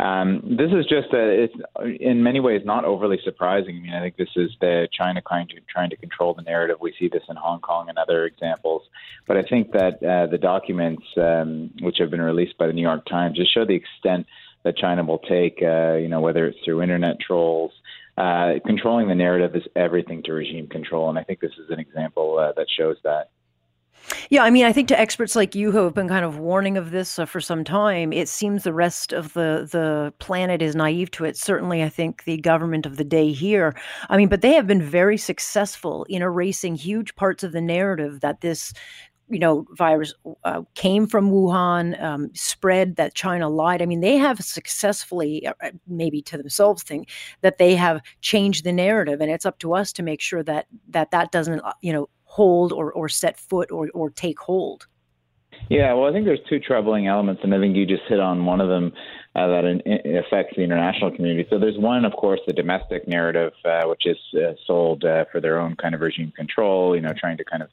um, 0.00 0.56
this 0.58 0.72
is 0.72 0.86
just 0.86 1.12
a, 1.12 1.44
it's 1.44 1.54
in 2.00 2.22
many 2.22 2.40
ways 2.40 2.62
not 2.64 2.84
overly 2.84 3.20
surprising. 3.24 3.76
I 3.76 3.80
mean, 3.80 3.92
I 3.94 4.00
think 4.00 4.16
this 4.16 4.30
is 4.34 4.50
the 4.60 4.88
China 4.92 5.22
trying 5.26 5.46
to 5.48 5.54
trying 5.68 5.90
to 5.90 5.96
control 5.96 6.34
the 6.34 6.42
narrative. 6.42 6.78
We 6.80 6.94
see 6.98 7.08
this 7.08 7.22
in 7.28 7.36
Hong 7.36 7.60
Kong 7.60 7.88
and 7.88 7.96
other 7.96 8.24
examples. 8.24 8.82
But 9.28 9.36
I 9.36 9.42
think 9.42 9.70
that 9.72 10.02
uh, 10.02 10.26
the 10.26 10.38
documents 10.38 11.04
um, 11.16 11.70
which 11.80 11.98
have 11.98 12.10
been 12.10 12.20
released 12.20 12.58
by 12.58 12.66
the 12.66 12.72
New 12.72 12.82
York 12.82 13.06
Times 13.06 13.36
just 13.36 13.54
show 13.54 13.64
the 13.64 13.74
extent 13.74 14.26
that 14.64 14.76
China 14.76 15.04
will 15.04 15.20
take. 15.20 15.62
Uh, 15.62 15.94
you 15.94 16.08
know, 16.08 16.20
whether 16.20 16.46
it's 16.46 16.58
through 16.64 16.82
internet 16.82 17.20
trolls. 17.20 17.72
Uh, 18.16 18.60
controlling 18.64 19.08
the 19.08 19.14
narrative 19.14 19.56
is 19.56 19.64
everything 19.74 20.22
to 20.22 20.32
regime 20.32 20.68
control, 20.68 21.08
and 21.08 21.18
I 21.18 21.24
think 21.24 21.40
this 21.40 21.50
is 21.58 21.70
an 21.70 21.80
example 21.80 22.38
uh, 22.38 22.52
that 22.56 22.66
shows 22.70 22.96
that. 23.02 23.30
Yeah, 24.30 24.42
I 24.42 24.50
mean, 24.50 24.64
I 24.64 24.72
think 24.72 24.88
to 24.88 24.98
experts 24.98 25.34
like 25.36 25.54
you 25.54 25.70
who 25.70 25.84
have 25.84 25.94
been 25.94 26.08
kind 26.08 26.24
of 26.24 26.38
warning 26.38 26.76
of 26.76 26.90
this 26.90 27.18
uh, 27.18 27.24
for 27.26 27.40
some 27.40 27.64
time, 27.64 28.12
it 28.12 28.28
seems 28.28 28.62
the 28.62 28.72
rest 28.72 29.12
of 29.12 29.32
the 29.32 29.68
the 29.70 30.12
planet 30.18 30.62
is 30.62 30.76
naive 30.76 31.10
to 31.12 31.24
it. 31.24 31.36
Certainly, 31.36 31.82
I 31.82 31.88
think 31.88 32.24
the 32.24 32.36
government 32.38 32.86
of 32.86 32.96
the 32.96 33.04
day 33.04 33.32
here. 33.32 33.74
I 34.08 34.16
mean, 34.16 34.28
but 34.28 34.42
they 34.42 34.54
have 34.54 34.66
been 34.66 34.82
very 34.82 35.16
successful 35.16 36.04
in 36.08 36.22
erasing 36.22 36.74
huge 36.74 37.14
parts 37.16 37.42
of 37.42 37.52
the 37.52 37.60
narrative 37.60 38.20
that 38.20 38.40
this 38.40 38.72
you 39.30 39.38
know, 39.38 39.66
virus 39.70 40.12
uh, 40.44 40.62
came 40.74 41.06
from 41.06 41.30
Wuhan, 41.30 42.00
um, 42.02 42.30
spread 42.34 42.96
that 42.96 43.14
China 43.14 43.48
lied. 43.48 43.80
I 43.80 43.86
mean, 43.86 44.00
they 44.00 44.18
have 44.18 44.38
successfully, 44.40 45.46
uh, 45.46 45.54
uh, 45.62 45.70
maybe 45.86 46.20
to 46.22 46.36
themselves, 46.36 46.82
think 46.82 47.08
that 47.40 47.56
they 47.56 47.74
have 47.74 48.02
changed 48.20 48.64
the 48.64 48.72
narrative, 48.72 49.20
and 49.22 49.30
it's 49.30 49.46
up 49.46 49.58
to 49.60 49.74
us 49.74 49.92
to 49.94 50.02
make 50.02 50.20
sure 50.20 50.42
that 50.42 50.66
that 50.90 51.10
that 51.12 51.32
doesn't, 51.32 51.60
uh, 51.60 51.72
you 51.80 51.92
know, 51.92 52.08
hold 52.34 52.72
or, 52.72 52.92
or 52.92 53.08
set 53.08 53.38
foot 53.38 53.70
or, 53.70 53.88
or 53.94 54.10
take 54.10 54.40
hold? 54.40 54.86
Yeah, 55.68 55.94
well, 55.94 56.10
I 56.10 56.12
think 56.12 56.24
there's 56.26 56.40
two 56.48 56.58
troubling 56.58 57.06
elements, 57.06 57.42
and 57.44 57.54
I 57.54 57.58
think 57.60 57.76
you 57.76 57.86
just 57.86 58.02
hit 58.08 58.18
on 58.18 58.44
one 58.44 58.60
of 58.60 58.68
them 58.68 58.92
uh, 59.36 59.46
that 59.46 59.64
in, 59.64 59.80
in 59.80 60.16
affects 60.16 60.56
the 60.56 60.62
international 60.62 61.10
community. 61.14 61.46
So 61.48 61.58
there's 61.58 61.78
one, 61.78 62.04
of 62.04 62.12
course, 62.12 62.40
the 62.46 62.52
domestic 62.52 63.06
narrative, 63.06 63.52
uh, 63.64 63.84
which 63.86 64.04
is 64.04 64.18
uh, 64.34 64.54
sold 64.66 65.04
uh, 65.04 65.24
for 65.30 65.40
their 65.40 65.60
own 65.60 65.76
kind 65.76 65.94
of 65.94 66.00
regime 66.00 66.32
control, 66.34 66.96
you 66.96 67.02
know, 67.02 67.14
trying 67.16 67.36
to 67.36 67.44
kind 67.44 67.62
of 67.62 67.70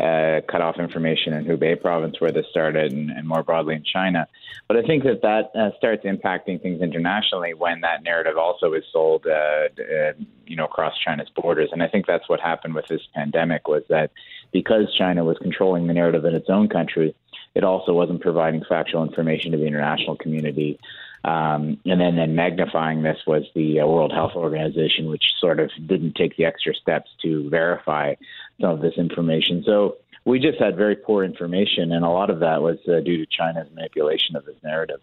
uh, 0.00 0.40
cut 0.50 0.62
off 0.62 0.78
information 0.78 1.34
in 1.34 1.44
Hubei 1.44 1.80
province 1.80 2.20
where 2.20 2.32
this 2.32 2.46
started 2.50 2.92
and, 2.92 3.10
and, 3.10 3.28
more 3.28 3.42
broadly 3.42 3.74
in 3.74 3.84
China. 3.84 4.26
But 4.66 4.78
I 4.78 4.82
think 4.82 5.04
that 5.04 5.20
that 5.22 5.50
uh, 5.54 5.76
starts 5.76 6.04
impacting 6.04 6.62
things 6.62 6.80
internationally 6.80 7.52
when 7.52 7.82
that 7.82 8.02
narrative 8.02 8.38
also 8.38 8.72
is 8.72 8.84
sold, 8.92 9.26
uh, 9.26 9.30
uh, 9.30 10.12
you 10.46 10.56
know, 10.56 10.64
across 10.64 10.96
China's 10.98 11.28
borders. 11.36 11.68
And 11.72 11.82
I 11.82 11.88
think 11.88 12.06
that's 12.06 12.28
what 12.28 12.40
happened 12.40 12.74
with 12.74 12.86
this 12.86 13.02
pandemic 13.14 13.68
was 13.68 13.82
that 13.90 14.10
because 14.52 14.94
China 14.96 15.22
was 15.22 15.36
controlling 15.38 15.86
the 15.86 15.92
narrative 15.92 16.24
in 16.24 16.34
its 16.34 16.48
own 16.48 16.68
country, 16.68 17.14
it 17.54 17.64
also 17.64 17.92
wasn't 17.92 18.22
providing 18.22 18.64
factual 18.68 19.02
information 19.02 19.52
to 19.52 19.58
the 19.58 19.66
international 19.66 20.16
community. 20.16 20.78
Um, 21.24 21.78
and 21.84 22.00
then, 22.00 22.16
then 22.16 22.34
magnifying 22.34 23.02
this 23.02 23.18
was 23.26 23.42
the 23.54 23.80
uh, 23.80 23.86
World 23.86 24.12
Health 24.12 24.32
Organization, 24.34 25.10
which 25.10 25.24
sort 25.38 25.60
of 25.60 25.70
didn't 25.86 26.14
take 26.14 26.36
the 26.36 26.46
extra 26.46 26.74
steps 26.74 27.10
to 27.22 27.50
verify 27.50 28.14
some 28.60 28.70
of 28.70 28.80
this 28.80 28.94
information. 28.96 29.62
So 29.64 29.96
we 30.24 30.38
just 30.38 30.58
had 30.58 30.76
very 30.76 30.96
poor 30.96 31.24
information, 31.24 31.92
and 31.92 32.04
a 32.04 32.10
lot 32.10 32.30
of 32.30 32.40
that 32.40 32.62
was 32.62 32.78
uh, 32.88 33.00
due 33.00 33.18
to 33.18 33.26
China's 33.26 33.68
manipulation 33.74 34.36
of 34.36 34.44
this 34.44 34.56
narrative. 34.62 35.00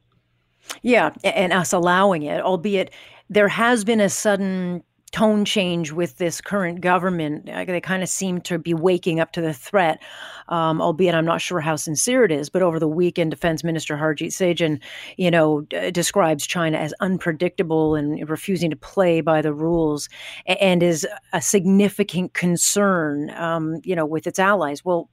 Yeah, 0.81 1.11
and 1.23 1.53
us 1.53 1.73
allowing 1.73 2.23
it, 2.23 2.41
albeit 2.41 2.91
there 3.29 3.47
has 3.47 3.83
been 3.83 4.01
a 4.01 4.09
sudden 4.09 4.83
tone 5.11 5.45
change 5.45 5.91
with 5.91 6.17
this 6.17 6.41
current 6.41 6.81
government. 6.81 7.45
They 7.45 7.81
kind 7.81 8.03
of 8.03 8.09
seem 8.09 8.41
to 8.41 8.59
be 8.59 8.73
waking 8.73 9.19
up 9.19 9.31
to 9.33 9.41
the 9.41 9.53
threat, 9.53 10.01
um, 10.49 10.81
albeit 10.81 11.15
I'm 11.15 11.25
not 11.25 11.41
sure 11.41 11.59
how 11.59 11.75
sincere 11.75 12.23
it 12.25 12.31
is. 12.31 12.49
But 12.49 12.61
over 12.61 12.79
the 12.79 12.87
weekend, 12.87 13.31
Defense 13.31 13.63
Minister 13.63 13.95
Harjit 13.95 14.27
Sajjan, 14.27 14.81
you 15.15 15.31
know, 15.31 15.61
d- 15.61 15.91
describes 15.91 16.45
China 16.45 16.77
as 16.77 16.93
unpredictable 16.99 17.95
and 17.95 18.29
refusing 18.29 18.69
to 18.69 18.75
play 18.75 19.21
by 19.21 19.41
the 19.41 19.53
rules, 19.53 20.09
and 20.45 20.83
is 20.83 21.07
a 21.33 21.41
significant 21.41 22.33
concern, 22.33 23.29
um, 23.31 23.79
you 23.83 23.95
know, 23.95 24.05
with 24.05 24.27
its 24.27 24.39
allies. 24.39 24.83
Well, 24.83 25.09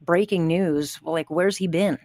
breaking 0.00 0.46
news. 0.46 1.00
Like, 1.02 1.30
where's 1.30 1.56
he 1.56 1.66
been? 1.66 1.98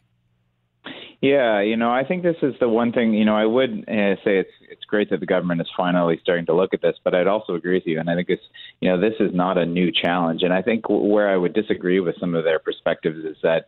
Yeah, 1.21 1.59
you 1.59 1.75
know, 1.75 1.91
I 1.91 2.05
think 2.05 2.23
this 2.23 2.37
is 2.41 2.55
the 2.61 2.69
one 2.69 2.93
thing. 2.93 3.13
You 3.13 3.25
know, 3.25 3.35
I 3.35 3.45
would 3.45 3.71
uh, 3.89 4.15
say 4.23 4.37
it's 4.39 4.49
great 4.89 5.10
that 5.10 5.19
the 5.19 5.25
government 5.25 5.62
is 5.62 5.67
finally 5.75 6.19
starting 6.21 6.45
to 6.47 6.54
look 6.54 6.73
at 6.73 6.82
this, 6.82 6.95
but 7.04 7.15
I'd 7.15 7.28
also 7.28 7.56
agree 7.56 7.75
with 7.75 7.88
you, 7.88 7.99
and 7.99 8.10
I 8.10 8.15
think 8.15 8.30
it's 8.30 8.43
you 8.82 8.89
know 8.89 8.99
this 8.99 9.15
is 9.19 9.34
not 9.34 9.58
a 9.58 9.65
new 9.65 9.91
challenge, 9.91 10.43
and 10.43 10.54
I 10.54 10.62
think 10.62 10.86
where 10.89 11.30
I 11.30 11.38
would 11.38 11.54
disagree 11.54 11.99
with 11.99 12.15
some 12.19 12.36
of 12.36 12.43
their 12.43 12.60
perspectives 12.60 13.23
is 13.25 13.38
that 13.43 13.65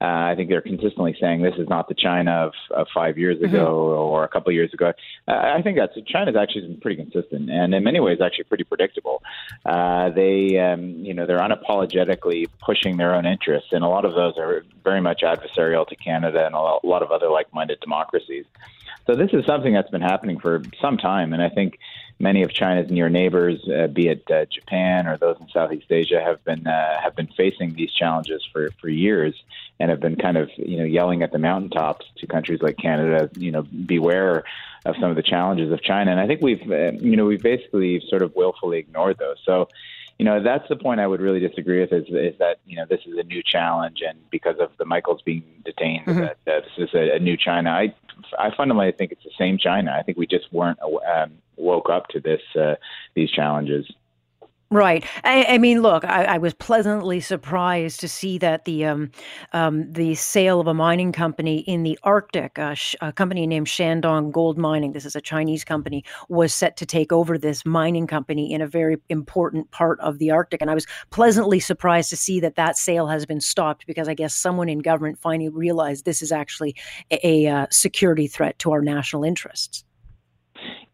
uh, 0.00 0.06
I 0.06 0.34
think 0.36 0.48
they're 0.50 0.60
consistently 0.60 1.16
saying 1.20 1.42
this 1.42 1.54
is 1.56 1.68
not 1.68 1.88
the 1.88 1.94
China 1.94 2.32
of, 2.46 2.52
of 2.72 2.86
five 2.92 3.16
years 3.16 3.36
mm-hmm. 3.36 3.54
ago 3.54 3.64
mm-hmm. 3.64 4.12
or 4.12 4.24
a 4.24 4.28
couple 4.28 4.50
of 4.50 4.54
years 4.54 4.72
ago. 4.74 4.92
Uh, 5.28 5.32
I 5.32 5.62
think 5.62 5.78
that's 5.78 5.94
China's 6.06 6.36
actually 6.36 6.62
been 6.62 6.80
pretty 6.80 6.96
consistent 6.96 7.48
and 7.50 7.74
in 7.74 7.84
many 7.84 8.00
ways 8.00 8.18
actually 8.20 8.44
pretty 8.44 8.64
predictable. 8.64 9.22
Uh, 9.64 10.10
they, 10.10 10.58
um, 10.58 11.04
you 11.04 11.14
know, 11.14 11.26
they're 11.26 11.38
unapologetically 11.38 12.46
pushing 12.60 12.96
their 12.96 13.14
own 13.14 13.24
interests, 13.24 13.70
and 13.72 13.84
a 13.84 13.88
lot 13.88 14.04
of 14.04 14.14
those 14.14 14.36
are 14.36 14.64
very 14.82 15.00
much 15.00 15.22
adversarial 15.22 15.86
to 15.86 15.96
Canada 15.96 16.44
and 16.44 16.54
a 16.54 16.60
lot 16.60 17.02
of 17.02 17.10
other 17.10 17.30
like-minded 17.30 17.80
democracies. 17.80 18.44
So 19.06 19.14
this 19.14 19.30
is 19.32 19.44
something 19.44 19.74
that's 19.74 19.90
been 19.90 20.00
happening 20.00 20.38
for 20.38 20.62
some 20.80 20.96
time, 20.96 21.32
and 21.32 21.42
I 21.42 21.50
think 21.50 21.78
many 22.18 22.42
of 22.42 22.52
China's 22.52 22.90
near 22.90 23.08
neighbors, 23.08 23.60
uh, 23.68 23.88
be 23.88 24.08
it 24.08 24.22
uh, 24.30 24.46
Japan 24.46 25.06
or 25.06 25.18
those 25.18 25.36
in 25.40 25.48
Southeast 25.48 25.90
Asia, 25.90 26.20
have 26.22 26.42
been 26.44 26.66
uh, 26.66 27.00
have 27.02 27.14
been 27.14 27.28
facing 27.36 27.74
these 27.74 27.92
challenges 27.92 28.42
for 28.52 28.70
for 28.80 28.88
years 28.88 29.34
and 29.78 29.90
have 29.90 30.00
been 30.00 30.16
kind 30.16 30.36
of 30.36 30.50
you 30.56 30.78
know 30.78 30.84
yelling 30.84 31.22
at 31.22 31.32
the 31.32 31.38
mountaintops 31.38 32.06
to 32.18 32.26
countries 32.26 32.60
like 32.62 32.76
Canada, 32.78 33.28
you 33.36 33.50
know, 33.50 33.62
beware 33.62 34.44
of 34.86 34.94
some 35.00 35.10
of 35.10 35.16
the 35.16 35.22
challenges 35.22 35.72
of 35.72 35.82
China. 35.82 36.10
And 36.10 36.20
I 36.20 36.26
think 36.26 36.40
we've 36.40 36.70
uh, 36.70 36.92
you 36.92 37.16
know 37.16 37.26
we've 37.26 37.42
basically 37.42 38.02
sort 38.08 38.22
of 38.22 38.34
willfully 38.34 38.78
ignored 38.78 39.18
those. 39.18 39.36
So 39.44 39.68
you 40.18 40.24
know, 40.24 40.42
that's 40.42 40.68
the 40.68 40.76
point 40.76 41.00
I 41.00 41.06
would 41.06 41.20
really 41.20 41.40
disagree 41.40 41.80
with 41.80 41.92
is, 41.92 42.06
is 42.08 42.38
that, 42.38 42.58
you 42.66 42.76
know, 42.76 42.84
this 42.88 43.00
is 43.06 43.18
a 43.18 43.24
new 43.24 43.42
challenge 43.42 44.00
and 44.06 44.18
because 44.30 44.56
of 44.60 44.70
the 44.78 44.84
Michaels 44.84 45.22
being 45.22 45.42
detained, 45.64 46.06
mm-hmm. 46.06 46.20
that, 46.20 46.38
that 46.46 46.62
this 46.64 46.88
is 46.88 46.94
a, 46.94 47.16
a 47.16 47.18
new 47.18 47.36
China. 47.36 47.70
I, 47.70 47.94
I 48.38 48.54
fundamentally 48.56 48.92
think 48.96 49.12
it's 49.12 49.24
the 49.24 49.30
same 49.36 49.58
China. 49.58 49.96
I 49.98 50.02
think 50.02 50.16
we 50.18 50.26
just 50.26 50.52
weren't 50.52 50.78
um, 50.82 51.32
woke 51.56 51.90
up 51.90 52.08
to 52.08 52.20
this, 52.20 52.42
uh, 52.58 52.74
these 53.14 53.30
challenges. 53.30 53.90
Right. 54.74 55.04
I, 55.22 55.44
I, 55.50 55.58
mean, 55.58 55.82
look, 55.82 56.04
I, 56.04 56.24
I, 56.24 56.38
was 56.38 56.52
pleasantly 56.52 57.20
surprised 57.20 58.00
to 58.00 58.08
see 58.08 58.38
that 58.38 58.64
the 58.64 58.86
um, 58.86 59.12
um, 59.52 59.92
the 59.92 60.16
sale 60.16 60.58
of 60.58 60.66
a 60.66 60.74
mining 60.74 61.12
company 61.12 61.60
in 61.60 61.84
the 61.84 61.96
Arctic, 62.02 62.58
sh- 62.74 62.96
a 63.00 63.12
company 63.12 63.46
named 63.46 63.68
Shandong 63.68 64.32
Gold 64.32 64.58
Mining, 64.58 64.90
this 64.90 65.04
is 65.04 65.14
a 65.14 65.20
Chinese 65.20 65.62
company, 65.62 66.02
was 66.28 66.52
set 66.52 66.76
to 66.78 66.86
take 66.86 67.12
over 67.12 67.38
this 67.38 67.64
mining 67.64 68.08
company 68.08 68.52
in 68.52 68.60
a 68.60 68.66
very 68.66 68.96
important 69.10 69.70
part 69.70 70.00
of 70.00 70.18
the 70.18 70.32
Arctic. 70.32 70.60
And 70.60 70.72
I 70.72 70.74
was 70.74 70.88
pleasantly 71.10 71.60
surprised 71.60 72.10
to 72.10 72.16
see 72.16 72.40
that 72.40 72.56
that 72.56 72.76
sale 72.76 73.06
has 73.06 73.24
been 73.26 73.40
stopped 73.40 73.86
because 73.86 74.08
I 74.08 74.14
guess 74.14 74.34
someone 74.34 74.68
in 74.68 74.80
government 74.80 75.20
finally 75.20 75.50
realized 75.50 76.04
this 76.04 76.20
is 76.20 76.32
actually 76.32 76.74
a, 77.12 77.44
a 77.46 77.48
uh, 77.48 77.66
security 77.70 78.26
threat 78.26 78.58
to 78.58 78.72
our 78.72 78.82
national 78.82 79.22
interests. 79.22 79.84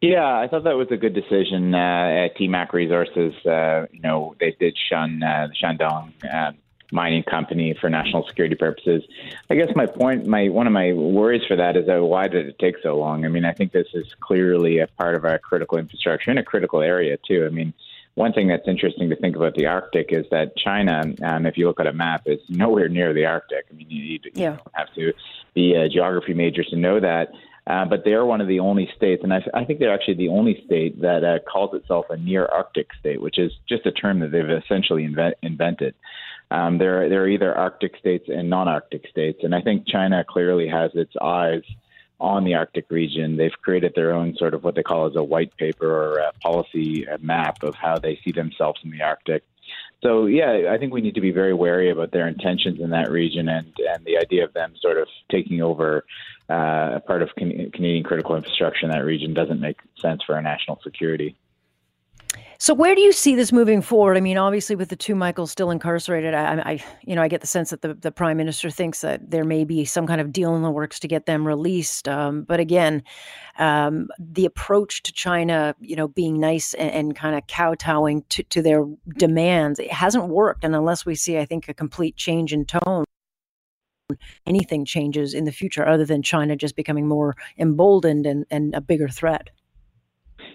Yeah, 0.00 0.38
I 0.38 0.48
thought 0.48 0.64
that 0.64 0.76
was 0.76 0.88
a 0.90 0.96
good 0.96 1.14
decision. 1.14 1.74
Uh, 1.74 2.24
at 2.24 2.36
TMAC 2.36 2.72
Resources, 2.72 3.34
uh, 3.44 3.86
you 3.92 4.00
know, 4.00 4.34
they 4.40 4.56
did 4.58 4.76
shun 4.88 5.22
uh, 5.22 5.48
the 5.48 5.54
Shandong 5.54 6.12
uh, 6.32 6.52
mining 6.90 7.22
company 7.22 7.76
for 7.78 7.90
national 7.90 8.26
security 8.26 8.54
purposes. 8.54 9.02
I 9.50 9.56
guess 9.56 9.68
my 9.76 9.84
point, 9.86 10.26
my 10.26 10.48
one 10.48 10.66
of 10.66 10.72
my 10.72 10.94
worries 10.94 11.42
for 11.46 11.56
that 11.56 11.76
is 11.76 11.86
that 11.86 12.02
why 12.02 12.28
did 12.28 12.46
it 12.46 12.58
take 12.58 12.76
so 12.82 12.96
long? 12.96 13.26
I 13.26 13.28
mean, 13.28 13.44
I 13.44 13.52
think 13.52 13.72
this 13.72 13.88
is 13.92 14.06
clearly 14.20 14.78
a 14.78 14.86
part 14.86 15.14
of 15.14 15.24
our 15.26 15.38
critical 15.38 15.76
infrastructure 15.76 16.30
in 16.30 16.38
a 16.38 16.44
critical 16.44 16.80
area 16.80 17.18
too. 17.28 17.44
I 17.44 17.50
mean, 17.50 17.74
one 18.14 18.32
thing 18.32 18.48
that's 18.48 18.66
interesting 18.66 19.10
to 19.10 19.16
think 19.16 19.36
about 19.36 19.54
the 19.54 19.66
Arctic 19.66 20.12
is 20.12 20.26
that 20.30 20.56
China, 20.56 21.14
um, 21.22 21.46
if 21.46 21.56
you 21.56 21.66
look 21.66 21.78
at 21.78 21.86
a 21.86 21.92
map, 21.92 22.22
is 22.26 22.40
nowhere 22.48 22.88
near 22.88 23.12
the 23.12 23.26
Arctic. 23.26 23.66
I 23.70 23.74
mean, 23.74 23.90
you, 23.90 24.02
you, 24.02 24.18
yeah. 24.34 24.52
you 24.52 24.58
have 24.72 24.92
to 24.94 25.12
be 25.54 25.74
a 25.74 25.88
geography 25.88 26.34
major 26.34 26.64
to 26.64 26.76
know 26.76 27.00
that. 27.00 27.32
Uh, 27.66 27.85
but 27.85 28.05
they're 28.05 28.25
one 28.25 28.40
of 28.40 28.49
the 28.49 28.61
only 28.61 28.90
states, 28.96 29.23
and 29.23 29.33
I, 29.33 29.44
I 29.55 29.64
think 29.64 29.79
they're 29.79 29.94
actually 29.94 30.14
the 30.14 30.29
only 30.29 30.62
state 30.64 31.01
that 31.03 31.25
uh, 31.25 31.38
calls 31.40 31.75
itself 31.75 32.07
a 32.11 32.16
near 32.16 32.46
Arctic 32.46 32.88
state, 32.99 33.20
which 33.20 33.38
is 33.38 33.53
just 33.68 33.87
a 33.87 33.92
term 33.92 34.20
that 34.20 34.33
they've 34.33 34.49
essentially 34.49 35.05
invent, 35.05 35.35
invented. 35.42 35.94
Um, 36.51 36.79
there, 36.79 37.09
there 37.09 37.23
are 37.23 37.29
either 37.29 37.55
Arctic 37.55 37.96
states 37.99 38.29
and 38.29 38.51
non-Arctic 38.51 39.07
states, 39.09 39.40
and 39.44 39.55
I 39.55 39.61
think 39.61 39.87
China 39.87 40.25
clearly 40.27 40.68
has 40.68 40.90
its 40.94 41.12
eyes 41.20 41.62
on 42.18 42.44
the 42.44 42.55
Arctic 42.55 42.90
region. 42.90 43.37
They've 43.37 43.53
created 43.62 43.92
their 43.94 44.12
own 44.12 44.37
sort 44.37 44.55
of 44.55 44.64
what 44.64 44.75
they 44.75 44.83
call 44.83 45.07
as 45.07 45.16
a 45.16 45.23
white 45.23 45.57
paper 45.57 45.87
or 45.87 46.18
a 46.18 46.33
policy 46.40 47.07
map 47.20 47.62
of 47.62 47.75
how 47.75 47.99
they 47.99 48.18
see 48.25 48.33
themselves 48.33 48.81
in 48.85 48.90
the 48.90 49.03
Arctic. 49.03 49.44
So 50.02 50.26
yeah, 50.26 50.70
I 50.70 50.78
think 50.78 50.94
we 50.94 51.02
need 51.02 51.14
to 51.16 51.20
be 51.20 51.30
very 51.30 51.52
wary 51.52 51.90
about 51.90 52.10
their 52.10 52.26
intentions 52.26 52.80
in 52.80 52.90
that 52.90 53.10
region 53.10 53.48
and 53.48 53.66
and 53.92 54.04
the 54.04 54.18
idea 54.18 54.44
of 54.44 54.52
them 54.54 54.74
sort 54.80 54.96
of 54.96 55.08
taking 55.30 55.60
over 55.60 56.04
uh, 56.48 56.92
a 56.94 57.00
part 57.00 57.22
of 57.22 57.28
Canadian 57.36 58.02
critical 58.02 58.34
infrastructure 58.34 58.86
in 58.86 58.92
that 58.92 59.04
region 59.04 59.34
doesn't 59.34 59.60
make 59.60 59.78
sense 59.98 60.22
for 60.24 60.34
our 60.34 60.42
national 60.42 60.80
security. 60.82 61.36
So 62.59 62.75
where 62.75 62.95
do 62.95 63.01
you 63.01 63.12
see 63.12 63.35
this 63.35 63.53
moving 63.53 63.81
forward? 63.81 64.19
I 64.19 64.21
mean, 64.21 64.37
obviously, 64.37 64.77
with 64.77 64.90
the 64.90 64.97
two 64.97 65.14
Michaels 65.14 65.51
still 65.51 65.71
incarcerated, 65.71 66.35
I, 66.35 66.57
I, 66.59 66.85
you 67.03 67.16
know, 67.16 67.23
I 67.23 67.29
get 67.29 67.40
the 67.40 67.47
sense 67.47 67.71
that 67.71 67.81
the, 67.81 67.95
the 67.95 68.12
prime 68.12 68.37
minister 68.37 68.69
thinks 68.69 69.01
that 69.01 69.31
there 69.31 69.45
may 69.45 69.64
be 69.64 69.87
some 69.87 70.07
kind 70.07 70.21
of 70.21 70.31
deal 70.31 70.55
in 70.55 70.62
the 70.62 70.71
works 70.71 71.01
to 71.01 71.09
get 71.09 71.25
them 71.25 71.47
released. 71.47 72.07
Um, 72.07 72.43
but 72.43 72.61
again, 72.61 73.03
um, 73.59 74.09
the 74.19 74.45
approach 74.45 75.03
to 75.05 75.12
China, 75.12 75.75
you 75.81 75.97
know, 75.97 76.09
being 76.09 76.38
nice 76.38 76.75
and, 76.75 76.90
and 76.90 77.16
kind 77.16 77.35
of 77.35 77.47
kowtowing 77.47 78.25
to, 78.29 78.43
to 78.45 78.61
their 78.61 78.85
demands, 79.16 79.79
it 79.79 79.90
hasn't 79.90 80.29
worked. 80.29 80.62
And 80.62 80.77
unless 80.77 81.07
we 81.07 81.14
see, 81.14 81.38
I 81.38 81.47
think, 81.47 81.66
a 81.69 81.75
complete 81.75 82.16
change 82.16 82.53
in 82.53 82.66
tone 82.66 83.05
anything 84.45 84.85
changes 84.85 85.35
in 85.35 85.45
the 85.45 85.53
future 85.53 85.87
other 85.87 86.05
than 86.05 86.21
China 86.21 86.57
just 86.57 86.77
becoming 86.77 87.07
more 87.07 87.37
emboldened 87.59 88.27
and, 88.27 88.45
and 88.51 88.75
a 88.75 88.81
bigger 88.81 89.09
threat. 89.09 89.51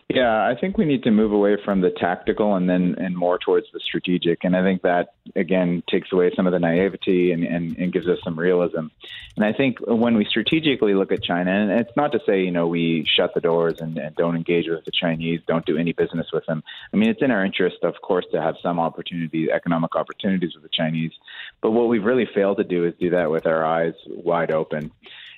Yeah, 0.09 0.45
I 0.45 0.53
think 0.53 0.77
we 0.77 0.85
need 0.85 1.01
to 1.03 1.11
move 1.11 1.31
away 1.31 1.57
from 1.65 1.81
the 1.81 1.89
tactical 1.89 2.55
and 2.55 2.69
then 2.69 2.95
and 2.99 3.17
more 3.17 3.39
towards 3.39 3.65
the 3.73 3.79
strategic. 3.79 4.43
And 4.43 4.55
I 4.55 4.61
think 4.61 4.83
that 4.83 5.15
again 5.35 5.81
takes 5.89 6.11
away 6.11 6.31
some 6.35 6.45
of 6.45 6.53
the 6.53 6.59
naivety 6.59 7.31
and, 7.31 7.43
and, 7.43 7.75
and 7.77 7.91
gives 7.91 8.07
us 8.07 8.19
some 8.23 8.37
realism. 8.37 8.87
And 9.35 9.43
I 9.43 9.51
think 9.51 9.79
when 9.79 10.15
we 10.15 10.23
strategically 10.23 10.93
look 10.93 11.11
at 11.11 11.23
China, 11.23 11.49
and 11.49 11.71
it's 11.71 11.97
not 11.97 12.11
to 12.11 12.19
say, 12.23 12.43
you 12.43 12.51
know, 12.51 12.67
we 12.67 13.03
shut 13.17 13.33
the 13.33 13.41
doors 13.41 13.79
and, 13.79 13.97
and 13.97 14.15
don't 14.15 14.35
engage 14.35 14.67
with 14.67 14.85
the 14.85 14.91
Chinese, 14.91 15.41
don't 15.47 15.65
do 15.65 15.75
any 15.75 15.91
business 15.91 16.27
with 16.31 16.45
them. 16.45 16.63
I 16.93 16.97
mean, 16.97 17.09
it's 17.09 17.23
in 17.23 17.31
our 17.31 17.43
interest, 17.43 17.77
of 17.81 17.95
course, 18.03 18.25
to 18.31 18.39
have 18.39 18.57
some 18.61 18.79
opportunities, 18.79 19.49
economic 19.49 19.95
opportunities 19.95 20.53
with 20.53 20.61
the 20.61 20.69
Chinese. 20.69 21.13
But 21.61 21.71
what 21.71 21.89
we've 21.89 22.05
really 22.05 22.27
failed 22.31 22.57
to 22.57 22.63
do 22.63 22.85
is 22.85 22.93
do 22.99 23.09
that 23.09 23.31
with 23.31 23.47
our 23.47 23.65
eyes 23.65 23.95
wide 24.07 24.51
open. 24.51 24.91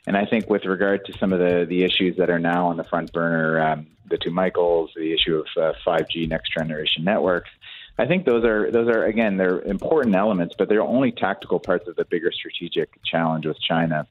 And 0.07 0.17
I 0.17 0.25
think 0.25 0.49
with 0.49 0.65
regard 0.65 1.05
to 1.05 1.13
some 1.17 1.33
of 1.33 1.39
the, 1.39 1.65
the 1.67 1.83
issues 1.83 2.15
that 2.17 2.29
are 2.29 2.39
now 2.39 2.67
on 2.67 2.77
the 2.77 2.85
front 2.85 3.11
burner, 3.11 3.61
um, 3.61 3.87
the 4.09 4.17
two 4.17 4.31
Michaels, 4.31 4.91
the 4.95 5.13
issue 5.13 5.35
of 5.35 5.47
uh, 5.61 5.73
5G 5.85 6.29
next 6.29 6.53
generation 6.53 7.03
networks, 7.03 7.49
I 7.99 8.05
think 8.05 8.25
those 8.25 8.45
are 8.45 8.71
those 8.71 8.87
are 8.87 9.05
again 9.05 9.37
they're 9.37 9.59
important 9.59 10.15
elements, 10.15 10.55
but 10.57 10.69
they're 10.69 10.83
only 10.83 11.11
tactical 11.11 11.59
parts 11.59 11.87
of 11.87 11.95
the 11.95 12.05
bigger 12.05 12.31
strategic 12.31 13.03
challenge 13.03 13.45
with 13.45 13.59
China. 13.59 14.07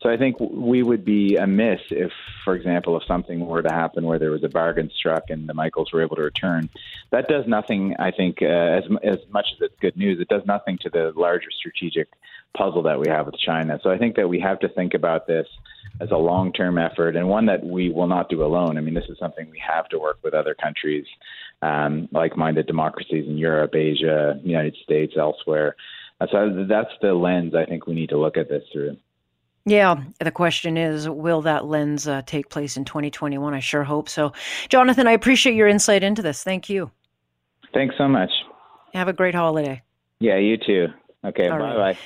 So 0.00 0.08
I 0.08 0.16
think 0.16 0.36
we 0.38 0.84
would 0.84 1.04
be 1.04 1.36
amiss 1.36 1.80
if, 1.90 2.12
for 2.44 2.54
example, 2.54 2.96
if 2.96 3.02
something 3.04 3.44
were 3.44 3.62
to 3.62 3.72
happen 3.72 4.04
where 4.04 4.18
there 4.20 4.30
was 4.30 4.44
a 4.44 4.48
bargain 4.48 4.90
struck 4.96 5.24
and 5.28 5.48
the 5.48 5.54
Michaels 5.54 5.92
were 5.92 6.02
able 6.02 6.14
to 6.16 6.22
return. 6.22 6.68
That 7.10 7.26
does 7.26 7.48
nothing. 7.48 7.96
I 7.98 8.12
think 8.12 8.38
uh, 8.40 8.46
as 8.46 8.84
as 9.02 9.18
much 9.30 9.46
as 9.54 9.60
it's 9.60 9.74
good 9.80 9.96
news, 9.96 10.20
it 10.20 10.28
does 10.28 10.46
nothing 10.46 10.78
to 10.82 10.90
the 10.90 11.12
larger 11.16 11.50
strategic 11.50 12.08
puzzle 12.56 12.82
that 12.82 13.00
we 13.00 13.08
have 13.08 13.26
with 13.26 13.38
China. 13.38 13.80
So 13.82 13.90
I 13.90 13.98
think 13.98 14.14
that 14.16 14.28
we 14.28 14.38
have 14.38 14.60
to 14.60 14.68
think 14.68 14.94
about 14.94 15.26
this 15.26 15.48
as 16.00 16.12
a 16.12 16.16
long 16.16 16.52
term 16.52 16.78
effort 16.78 17.16
and 17.16 17.28
one 17.28 17.46
that 17.46 17.64
we 17.64 17.90
will 17.90 18.06
not 18.06 18.28
do 18.28 18.44
alone. 18.44 18.78
I 18.78 18.80
mean, 18.80 18.94
this 18.94 19.08
is 19.08 19.18
something 19.18 19.50
we 19.50 19.60
have 19.66 19.88
to 19.88 19.98
work 19.98 20.18
with 20.22 20.32
other 20.32 20.54
countries, 20.54 21.06
um, 21.60 22.08
like 22.12 22.36
minded 22.36 22.68
democracies 22.68 23.26
in 23.26 23.36
Europe, 23.36 23.74
Asia, 23.74 24.38
United 24.44 24.76
States, 24.84 25.14
elsewhere. 25.18 25.74
So 26.30 26.66
that's 26.68 26.90
the 27.02 27.14
lens 27.14 27.54
I 27.56 27.64
think 27.64 27.88
we 27.88 27.94
need 27.94 28.10
to 28.10 28.18
look 28.18 28.36
at 28.36 28.48
this 28.48 28.62
through. 28.72 28.96
Yeah, 29.68 30.02
the 30.18 30.30
question 30.30 30.76
is, 30.78 31.08
will 31.08 31.42
that 31.42 31.66
lens 31.66 32.08
uh, 32.08 32.22
take 32.24 32.48
place 32.48 32.76
in 32.76 32.84
2021? 32.86 33.52
I 33.52 33.60
sure 33.60 33.84
hope 33.84 34.08
so. 34.08 34.32
Jonathan, 34.70 35.06
I 35.06 35.12
appreciate 35.12 35.54
your 35.54 35.68
insight 35.68 36.02
into 36.02 36.22
this. 36.22 36.42
Thank 36.42 36.70
you. 36.70 36.90
Thanks 37.74 37.94
so 37.98 38.08
much. 38.08 38.30
Have 38.94 39.08
a 39.08 39.12
great 39.12 39.34
holiday. 39.34 39.82
Yeah, 40.20 40.38
you 40.38 40.56
too. 40.56 40.86
Okay, 41.24 41.48
bye 41.48 41.58
bye. 41.58 41.98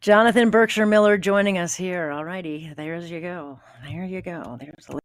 Jonathan 0.00 0.50
Berkshire 0.50 0.86
Miller 0.86 1.18
joining 1.18 1.58
us 1.58 1.74
here. 1.74 2.10
All 2.10 2.24
righty, 2.24 2.72
there's 2.76 3.10
you 3.10 3.20
go. 3.20 3.58
There 3.84 4.04
you 4.04 4.22
go. 4.22 4.56
There's 4.60 4.86
the 4.86 5.00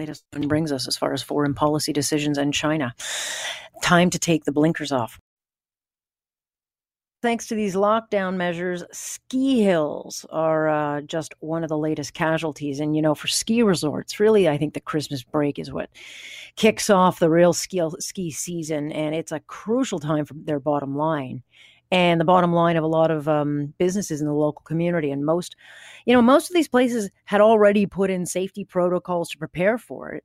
latest 0.00 0.24
one 0.32 0.48
brings 0.48 0.72
us 0.72 0.88
as 0.88 0.96
far 0.96 1.12
as 1.12 1.22
foreign 1.22 1.54
policy 1.54 1.92
decisions 1.92 2.38
and 2.38 2.52
China. 2.52 2.94
Time 3.82 4.10
to 4.10 4.18
take 4.18 4.44
the 4.44 4.52
blinkers 4.52 4.90
off. 4.90 5.20
Thanks 7.24 7.46
to 7.46 7.54
these 7.54 7.74
lockdown 7.74 8.36
measures, 8.36 8.84
ski 8.92 9.62
hills 9.62 10.26
are 10.28 10.68
uh, 10.68 11.00
just 11.00 11.32
one 11.40 11.62
of 11.62 11.70
the 11.70 11.78
latest 11.78 12.12
casualties. 12.12 12.80
And, 12.80 12.94
you 12.94 13.00
know, 13.00 13.14
for 13.14 13.28
ski 13.28 13.62
resorts, 13.62 14.20
really, 14.20 14.46
I 14.46 14.58
think 14.58 14.74
the 14.74 14.80
Christmas 14.80 15.22
break 15.22 15.58
is 15.58 15.72
what 15.72 15.88
kicks 16.56 16.90
off 16.90 17.20
the 17.20 17.30
real 17.30 17.54
ski, 17.54 17.80
ski 17.98 18.30
season. 18.30 18.92
And 18.92 19.14
it's 19.14 19.32
a 19.32 19.40
crucial 19.40 20.00
time 20.00 20.26
for 20.26 20.34
their 20.34 20.60
bottom 20.60 20.98
line 20.98 21.42
and 21.90 22.20
the 22.20 22.26
bottom 22.26 22.52
line 22.52 22.76
of 22.76 22.84
a 22.84 22.88
lot 22.88 23.10
of 23.10 23.26
um, 23.26 23.72
businesses 23.78 24.20
in 24.20 24.26
the 24.26 24.34
local 24.34 24.60
community. 24.60 25.10
And 25.10 25.24
most, 25.24 25.56
you 26.04 26.12
know, 26.12 26.20
most 26.20 26.50
of 26.50 26.54
these 26.54 26.68
places 26.68 27.08
had 27.24 27.40
already 27.40 27.86
put 27.86 28.10
in 28.10 28.26
safety 28.26 28.66
protocols 28.66 29.30
to 29.30 29.38
prepare 29.38 29.78
for 29.78 30.12
it. 30.12 30.24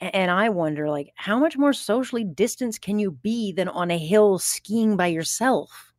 And 0.00 0.30
I 0.30 0.48
wonder, 0.48 0.88
like, 0.88 1.12
how 1.14 1.38
much 1.38 1.58
more 1.58 1.74
socially 1.74 2.24
distanced 2.24 2.80
can 2.80 2.98
you 2.98 3.10
be 3.10 3.52
than 3.52 3.68
on 3.68 3.90
a 3.90 3.98
hill 3.98 4.38
skiing 4.38 4.96
by 4.96 5.08
yourself? 5.08 5.91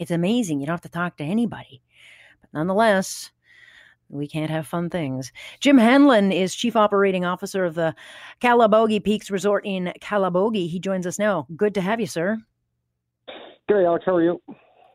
It's 0.00 0.10
amazing. 0.10 0.58
You 0.58 0.66
don't 0.66 0.72
have 0.72 0.80
to 0.80 0.88
talk 0.88 1.18
to 1.18 1.24
anybody. 1.24 1.82
But 2.40 2.50
nonetheless, 2.54 3.30
we 4.08 4.26
can't 4.26 4.50
have 4.50 4.66
fun 4.66 4.88
things. 4.88 5.30
Jim 5.60 5.76
Hanlon 5.76 6.32
is 6.32 6.54
Chief 6.54 6.74
Operating 6.74 7.26
Officer 7.26 7.66
of 7.66 7.74
the 7.74 7.94
Calabogie 8.40 9.04
Peaks 9.04 9.30
Resort 9.30 9.64
in 9.66 9.92
Calabogie. 10.00 10.68
He 10.68 10.80
joins 10.80 11.06
us 11.06 11.18
now. 11.18 11.46
Good 11.54 11.74
to 11.74 11.82
have 11.82 12.00
you, 12.00 12.06
sir. 12.06 12.38
Gary, 13.68 13.84
Alex, 13.86 14.04
how 14.06 14.16
are 14.16 14.22
you? 14.22 14.40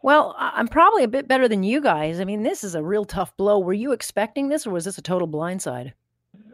Well, 0.02 0.36
I'm 0.38 0.68
probably 0.68 1.04
a 1.04 1.08
bit 1.08 1.28
better 1.28 1.48
than 1.48 1.64
you 1.64 1.82
guys. 1.82 2.20
I 2.20 2.26
mean, 2.26 2.42
this 2.42 2.64
is 2.64 2.74
a 2.76 2.84
real 2.84 3.06
tough 3.06 3.38
blow. 3.38 3.60
Were 3.60 3.74
you 3.74 3.92
expecting 3.92 4.50
this, 4.50 4.66
or 4.66 4.72
was 4.72 4.86
this 4.86 4.98
a 4.98 5.04
total 5.04 5.28
blindside? 5.28 5.94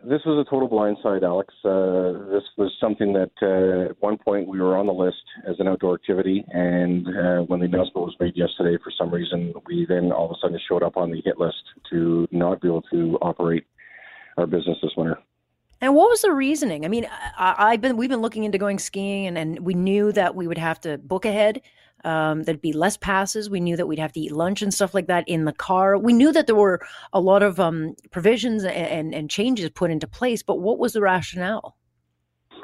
This 0.03 0.21
was 0.25 0.43
a 0.45 0.49
total 0.49 0.67
blindside, 0.67 1.21
Alex. 1.21 1.53
Uh, 1.63 2.31
this 2.31 2.43
was 2.57 2.71
something 2.79 3.13
that 3.13 3.31
uh, 3.41 3.91
at 3.91 4.01
one 4.01 4.17
point 4.17 4.47
we 4.47 4.59
were 4.59 4.75
on 4.75 4.87
the 4.87 4.93
list 4.93 5.21
as 5.47 5.55
an 5.59 5.67
outdoor 5.67 5.93
activity, 5.93 6.43
and 6.51 7.07
uh, 7.07 7.41
when 7.43 7.59
the 7.59 7.67
announcement 7.67 8.07
was 8.07 8.15
made 8.19 8.35
yesterday, 8.35 8.81
for 8.83 8.91
some 8.97 9.11
reason, 9.11 9.53
we 9.67 9.85
then 9.87 10.11
all 10.11 10.25
of 10.25 10.31
a 10.31 10.35
sudden 10.41 10.59
showed 10.67 10.81
up 10.81 10.97
on 10.97 11.11
the 11.11 11.21
hit 11.23 11.37
list 11.37 11.61
to 11.91 12.27
not 12.31 12.61
be 12.61 12.67
able 12.67 12.81
to 12.83 13.19
operate 13.21 13.65
our 14.37 14.47
business 14.47 14.77
this 14.81 14.91
winter. 14.97 15.19
And 15.81 15.95
what 15.95 16.09
was 16.09 16.21
the 16.21 16.31
reasoning? 16.31 16.83
I 16.83 16.87
mean, 16.87 17.07
I, 17.37 17.71
have 17.71 17.81
been 17.81 17.95
we've 17.95 18.09
been 18.09 18.21
looking 18.21 18.43
into 18.43 18.57
going 18.57 18.79
skiing, 18.79 19.27
and, 19.27 19.37
and 19.37 19.59
we 19.59 19.75
knew 19.75 20.11
that 20.13 20.35
we 20.35 20.47
would 20.47 20.57
have 20.57 20.79
to 20.81 20.97
book 20.97 21.25
ahead. 21.25 21.61
Um, 22.03 22.43
there'd 22.43 22.61
be 22.61 22.73
less 22.73 22.97
passes. 22.97 23.49
We 23.49 23.59
knew 23.59 23.77
that 23.77 23.87
we'd 23.87 23.99
have 23.99 24.13
to 24.13 24.19
eat 24.19 24.31
lunch 24.31 24.61
and 24.61 24.73
stuff 24.73 24.93
like 24.93 25.07
that 25.07 25.27
in 25.27 25.45
the 25.45 25.53
car. 25.53 25.97
We 25.97 26.13
knew 26.13 26.31
that 26.31 26.47
there 26.47 26.55
were 26.55 26.81
a 27.13 27.19
lot 27.19 27.43
of 27.43 27.59
um, 27.59 27.95
provisions 28.11 28.63
and, 28.63 29.13
and, 29.13 29.29
changes 29.29 29.69
put 29.69 29.91
into 29.91 30.07
place. 30.07 30.43
But 30.43 30.59
what 30.59 30.77
was 30.77 30.93
the 30.93 31.01
rationale? 31.01 31.77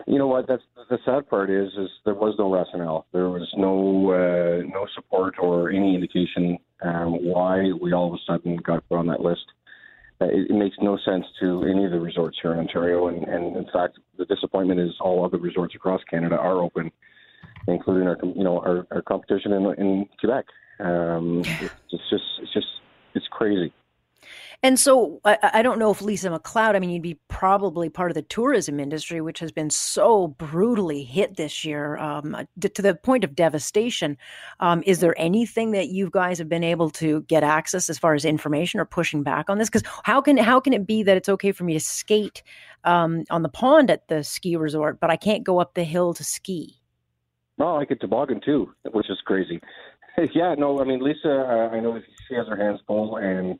You 0.05 0.17
know 0.17 0.27
what? 0.27 0.47
That's 0.47 0.63
the 0.89 0.99
sad 1.05 1.29
part 1.29 1.49
is 1.49 1.69
is 1.77 1.89
there 2.05 2.13
was 2.13 2.35
no 2.37 2.51
rationale. 2.51 3.07
There 3.11 3.29
was 3.29 3.47
no 3.57 4.11
uh, 4.11 4.63
no 4.67 4.85
support 4.95 5.35
or 5.39 5.69
any 5.69 5.95
indication 5.95 6.57
um, 6.81 7.23
why 7.23 7.71
we 7.81 7.93
all 7.93 8.07
of 8.07 8.13
a 8.13 8.23
sudden 8.25 8.57
got 8.57 8.87
put 8.87 8.97
on 8.97 9.07
that 9.07 9.21
list. 9.21 9.45
Uh, 10.19 10.25
it, 10.25 10.49
it, 10.49 10.53
makes 10.53 10.75
no 10.81 10.97
sense 11.05 11.25
to 11.39 11.63
any 11.63 11.85
of 11.85 11.91
the 11.91 11.99
resorts 11.99 12.37
here 12.41 12.51
in 12.51 12.59
Ontario, 12.59 13.07
and, 13.07 13.23
and 13.25 13.55
in 13.55 13.65
fact, 13.71 13.99
the 14.17 14.25
disappointment 14.25 14.79
is 14.79 14.91
all 14.99 15.23
other 15.23 15.37
resorts 15.37 15.75
across 15.75 16.01
Canada 16.09 16.35
are 16.37 16.59
open 16.61 16.91
including 17.67 18.07
our 18.07 18.17
you 18.23 18.43
know 18.43 18.59
our, 18.59 18.87
our 18.91 19.01
competition 19.01 19.53
in 19.53 19.65
in 19.77 20.09
Quebec. 20.19 20.45
Um, 20.79 21.43
it's 21.91 22.09
just 22.09 22.23
it's 22.41 22.53
just 22.53 22.67
it's 23.13 23.27
crazy. 23.29 23.73
And 24.63 24.79
so 24.79 25.21
I, 25.23 25.37
I, 25.53 25.61
don't 25.61 25.77
know 25.77 25.91
if 25.91 26.01
Lisa 26.01 26.31
MacLeod, 26.31 26.75
I 26.75 26.79
mean, 26.79 26.89
you'd 26.89 27.03
be 27.03 27.19
probably 27.27 27.89
part 27.89 28.09
of 28.09 28.15
the 28.15 28.23
tourism 28.23 28.79
industry, 28.79 29.21
which 29.21 29.39
has 29.39 29.51
been 29.51 29.69
so 29.69 30.29
brutally 30.29 31.03
hit 31.03 31.37
this 31.37 31.63
year 31.63 31.95
um, 31.97 32.35
to 32.59 32.81
the 32.81 32.95
point 32.95 33.23
of 33.23 33.35
devastation. 33.35 34.17
Um, 34.59 34.81
is 34.87 34.99
there 34.99 35.13
anything 35.19 35.71
that 35.71 35.89
you 35.89 36.09
guys 36.09 36.39
have 36.39 36.49
been 36.49 36.63
able 36.63 36.89
to 36.91 37.21
get 37.23 37.43
access 37.43 37.87
as 37.87 37.99
far 37.99 38.15
as 38.15 38.25
information 38.25 38.79
or 38.79 38.85
pushing 38.85 39.21
back 39.21 39.47
on 39.47 39.59
this? 39.59 39.69
Because 39.69 39.87
how 40.03 40.21
can 40.21 40.37
how 40.37 40.59
can 40.59 40.73
it 40.73 40.87
be 40.87 41.03
that 41.03 41.17
it's 41.17 41.29
okay 41.29 41.51
for 41.51 41.63
me 41.63 41.73
to 41.73 41.79
skate 41.79 42.41
um, 42.83 43.25
on 43.29 43.43
the 43.43 43.49
pond 43.49 43.91
at 43.91 44.07
the 44.07 44.23
ski 44.23 44.55
resort, 44.55 44.99
but 44.99 45.11
I 45.11 45.17
can't 45.17 45.43
go 45.43 45.59
up 45.59 45.75
the 45.75 45.83
hill 45.83 46.15
to 46.15 46.23
ski? 46.23 46.81
Oh, 47.59 47.75
I 47.75 47.85
get 47.85 47.99
toboggan 47.99 48.41
too, 48.43 48.73
which 48.91 49.09
is 49.09 49.19
crazy. 49.25 49.59
yeah, 50.33 50.55
no, 50.57 50.79
I 50.79 50.83
mean 50.83 50.99
Lisa, 50.99 51.29
uh, 51.29 51.75
I 51.75 51.79
know 51.79 51.99
she 52.27 52.35
has 52.35 52.47
her 52.47 52.55
hands 52.55 52.79
full, 52.85 53.17
and 53.17 53.59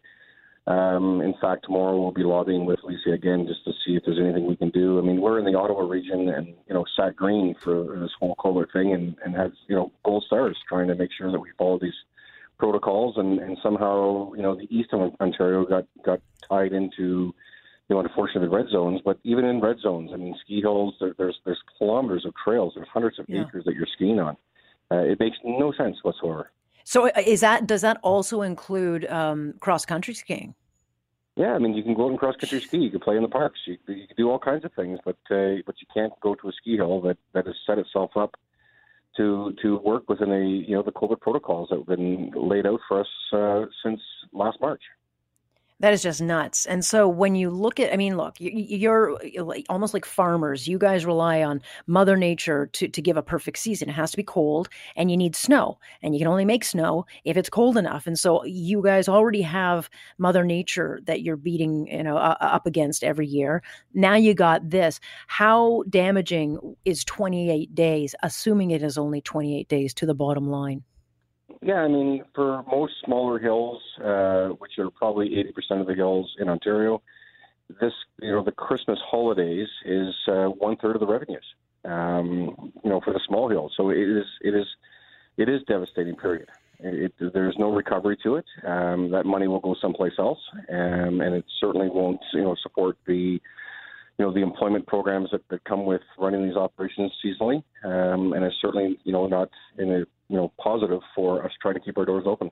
um, 0.68 1.22
in 1.22 1.34
fact, 1.40 1.64
tomorrow 1.64 2.00
we'll 2.00 2.12
be 2.12 2.24
lobbying 2.24 2.66
with 2.66 2.80
Lisa 2.84 3.12
again 3.12 3.48
just 3.48 3.64
to 3.64 3.72
see 3.86 3.96
if 3.96 4.04
there's 4.06 4.20
anything 4.20 4.46
we 4.46 4.58
can 4.58 4.70
do. 4.70 5.00
I 5.00 5.02
mean, 5.02 5.22
we're 5.22 5.40
in 5.40 5.46
the 5.46 5.58
Ottawa 5.58 5.88
region, 5.88 6.28
and 6.30 6.48
you 6.48 6.74
know, 6.74 6.86
sat 7.00 7.16
green 7.16 7.56
for 7.64 7.98
this 8.00 8.12
whole 8.20 8.36
COVID 8.36 8.72
thing, 8.74 8.94
and 8.94 9.16
and 9.24 9.36
has 9.36 9.52
you 9.68 9.76
know 9.76 9.92
gold 10.04 10.26
stars 10.28 10.58
trying 10.68 10.90
to 10.90 10.96
make 10.96 11.12
sure 11.18 11.32
that 11.32 11.40
we 11.40 11.50
follow 11.58 11.80
these 11.80 11.94
protocols, 12.60 13.16
and 13.18 13.40
and 13.40 13.58
somehow 13.64 14.34
you 14.34 14.42
know 14.42 14.56
the 14.56 14.68
east 14.70 14.90
of 14.92 15.16
Ontario 15.22 15.66
got 15.66 15.86
got 16.04 16.20
tied 16.50 16.74
into 16.74 17.34
you 17.90 17.96
know, 17.96 18.02
unfortunately, 18.02 18.50
red 18.50 18.68
zones. 18.72 19.02
But 19.04 19.20
even 19.24 19.46
in 19.46 19.62
red 19.62 19.78
zones, 19.80 20.12
I 20.14 20.18
mean, 20.18 20.36
ski 20.44 20.62
hills, 20.62 20.96
there, 21.00 21.14
there's 21.18 21.38
there's 21.46 21.62
kilometers 21.78 22.26
of 22.26 22.34
trails, 22.44 22.74
there's 22.76 22.88
hundreds 22.92 23.20
of 23.20 23.26
yeah. 23.28 23.42
acres 23.42 23.64
that 23.66 23.76
you're 23.76 23.88
skiing 23.96 24.20
on. 24.20 24.38
Uh, 24.92 24.98
it 24.98 25.20
makes 25.20 25.38
no 25.44 25.74
sense 25.74 25.98
whatsoever. 26.04 26.52
So, 26.84 27.08
uh, 27.08 27.12
is 27.26 27.42
that 27.42 27.68
does 27.68 27.82
that 27.82 27.98
also 28.02 28.42
include 28.42 29.06
um, 29.06 29.54
cross 29.60 29.86
country 29.86 30.14
skiing? 30.14 30.56
Yeah, 31.36 31.54
I 31.54 31.60
mean, 31.60 31.76
you 31.76 31.84
can 31.84 31.94
go 31.94 32.06
out 32.06 32.10
and 32.10 32.20
cross 32.20 32.36
country 32.36 32.60
ski. 32.62 32.78
You 32.78 32.90
can 32.90 33.00
play 33.00 33.16
in 33.16 33.22
the 33.22 33.28
parks. 33.28 33.60
You, 33.66 33.78
you 33.88 34.08
can 34.08 34.16
do 34.18 34.30
all 34.30 34.40
kinds 34.40 34.66
of 34.66 34.74
things, 34.74 35.00
but 35.06 35.18
uh, 35.30 35.62
but 35.66 35.76
you 35.80 35.88
can't 35.94 36.14
go 36.22 36.36
to 36.36 36.50
a 36.50 36.52
ski 36.54 36.78
hill 36.78 37.02
that 37.02 37.18
that 37.34 37.46
has 37.46 37.56
set 37.66 37.78
itself 37.78 38.12
up 38.16 38.36
to 39.18 39.54
to 39.62 39.78
work 39.78 40.10
within 40.10 40.32
a 40.32 40.46
you 40.46 40.76
know 40.76 40.84
the 40.84 40.92
COVID 40.92 41.20
protocols 41.22 41.70
that 41.70 41.78
have 41.78 41.88
been 41.88 42.32
laid 42.36 42.66
out 42.66 42.80
for 42.88 43.02
us 43.02 43.08
uh, 43.34 43.66
since 43.84 44.02
last 44.34 44.60
March. 44.62 44.82
That 45.80 45.94
is 45.94 46.02
just 46.02 46.22
nuts. 46.22 46.66
And 46.66 46.84
so 46.84 47.08
when 47.08 47.36
you 47.36 47.52
look 47.52 47.80
at, 47.80 47.94
I 47.94 47.98
mean, 47.98 48.18
look, 48.18 48.36
you're, 48.40 49.24
you're 49.24 49.56
almost 49.70 49.94
like 49.94 50.06
farmers. 50.06 50.68
You 50.68 50.80
guys 50.80 51.06
rely 51.06 51.44
on 51.44 51.62
Mother 51.86 52.18
Nature 52.18 52.66
to, 52.74 52.88
to 52.88 53.02
give 53.02 53.16
a 53.16 53.22
perfect 53.22 53.60
season. 53.60 53.88
It 53.88 53.94
has 53.94 54.10
to 54.10 54.18
be 54.18 54.24
cold 54.24 54.70
and 54.96 55.12
you 55.12 55.18
need 55.18 55.36
snow. 55.36 55.78
And 56.02 56.16
you 56.16 56.20
can 56.20 56.28
only 56.28 56.46
make 56.46 56.64
snow 56.64 57.06
if 57.26 57.38
it's 57.38 57.50
cold 57.50 57.78
enough. 57.78 58.08
And 58.08 58.18
so 58.18 58.44
you 58.44 58.82
guys 58.82 59.08
already 59.08 59.44
have 59.44 59.88
Mother 60.18 60.44
Nature 60.44 61.00
that 61.04 61.22
you're 61.22 61.38
beating, 61.38 61.86
you 61.86 62.02
know, 62.02 62.18
uh, 62.18 62.38
up 62.40 62.66
against 62.66 63.04
every 63.04 63.28
year. 63.28 63.62
Now 63.94 64.16
you 64.16 64.34
got 64.34 64.68
this. 64.68 65.00
How 65.28 65.84
damaging 65.90 66.76
is 66.86 67.04
28 67.04 67.76
days, 67.76 68.16
assuming 68.24 68.72
it 68.72 68.82
is 68.82 68.98
only 68.98 69.22
28 69.22 69.70
days 69.70 69.94
to 69.94 70.08
the 70.08 70.16
bottom 70.16 70.50
line? 70.50 70.84
Yeah, 71.62 71.82
I 71.82 71.88
mean, 71.88 72.24
for 72.36 72.64
most 72.70 72.94
smaller 73.06 73.40
hills, 73.40 73.82
uh, 74.04 74.50
which 74.60 74.78
are 74.80 74.90
probably 74.90 75.30
80% 75.30 75.82
of 75.82 75.88
the 75.88 75.96
hills 75.96 76.36
in 76.40 76.50
Ontario, 76.50 77.02
this, 77.82 77.94
you 78.22 78.32
know, 78.32 78.44
the 78.44 78.52
Christmas 78.52 79.00
holidays 79.06 79.68
is 79.86 80.14
uh, 80.28 80.46
one 80.46 80.78
third 80.78 80.96
of 80.96 81.00
the 81.00 81.08
revenues, 81.08 81.46
um, 81.86 82.72
you 82.84 82.90
know, 82.90 83.02
for 83.02 83.14
the 83.14 83.20
small 83.28 83.50
hills. 83.50 83.74
So 83.76 83.90
it 83.90 83.98
is, 83.98 84.26
it 84.42 84.54
is, 84.56 84.68
it 85.38 85.50
is 85.50 85.62
devastating. 85.68 86.16
Period. 86.16 86.50
It, 86.80 87.14
it, 87.20 87.34
there's 87.34 87.56
no 87.58 87.72
recovery 87.74 88.18
to 88.24 88.36
it. 88.36 88.46
Um, 88.64 89.12
that 89.12 89.26
money 89.26 89.48
will 89.48 89.60
go 89.60 89.76
someplace 89.82 90.14
else, 90.20 90.40
um, 90.70 91.22
and 91.22 91.34
it 91.36 91.46
certainly 91.60 91.90
won't, 91.90 92.22
you 92.34 92.44
know, 92.44 92.56
support 92.62 92.98
the, 93.08 93.42
you 94.18 94.26
know, 94.26 94.32
the 94.32 94.42
employment 94.42 94.86
programs 94.86 95.32
that, 95.32 95.48
that 95.50 95.64
come 95.64 95.86
with 95.86 96.02
running 96.18 96.48
these 96.48 96.56
operations 96.56 97.12
seasonally, 97.24 97.64
um, 97.84 98.34
and 98.34 98.46
it's 98.46 98.56
certainly, 98.62 99.00
you 99.04 99.12
know, 99.12 99.28
not 99.28 99.50
in 99.78 99.92
a 99.92 100.06
you 100.30 100.38
know 100.38 100.52
positive 100.62 101.02
for 101.16 101.44
us 101.46 101.52
trying 101.62 101.76
to 101.76 101.80
keep 101.80 101.98
our 101.98 102.06
doors 102.06 102.26
open. 102.26 102.52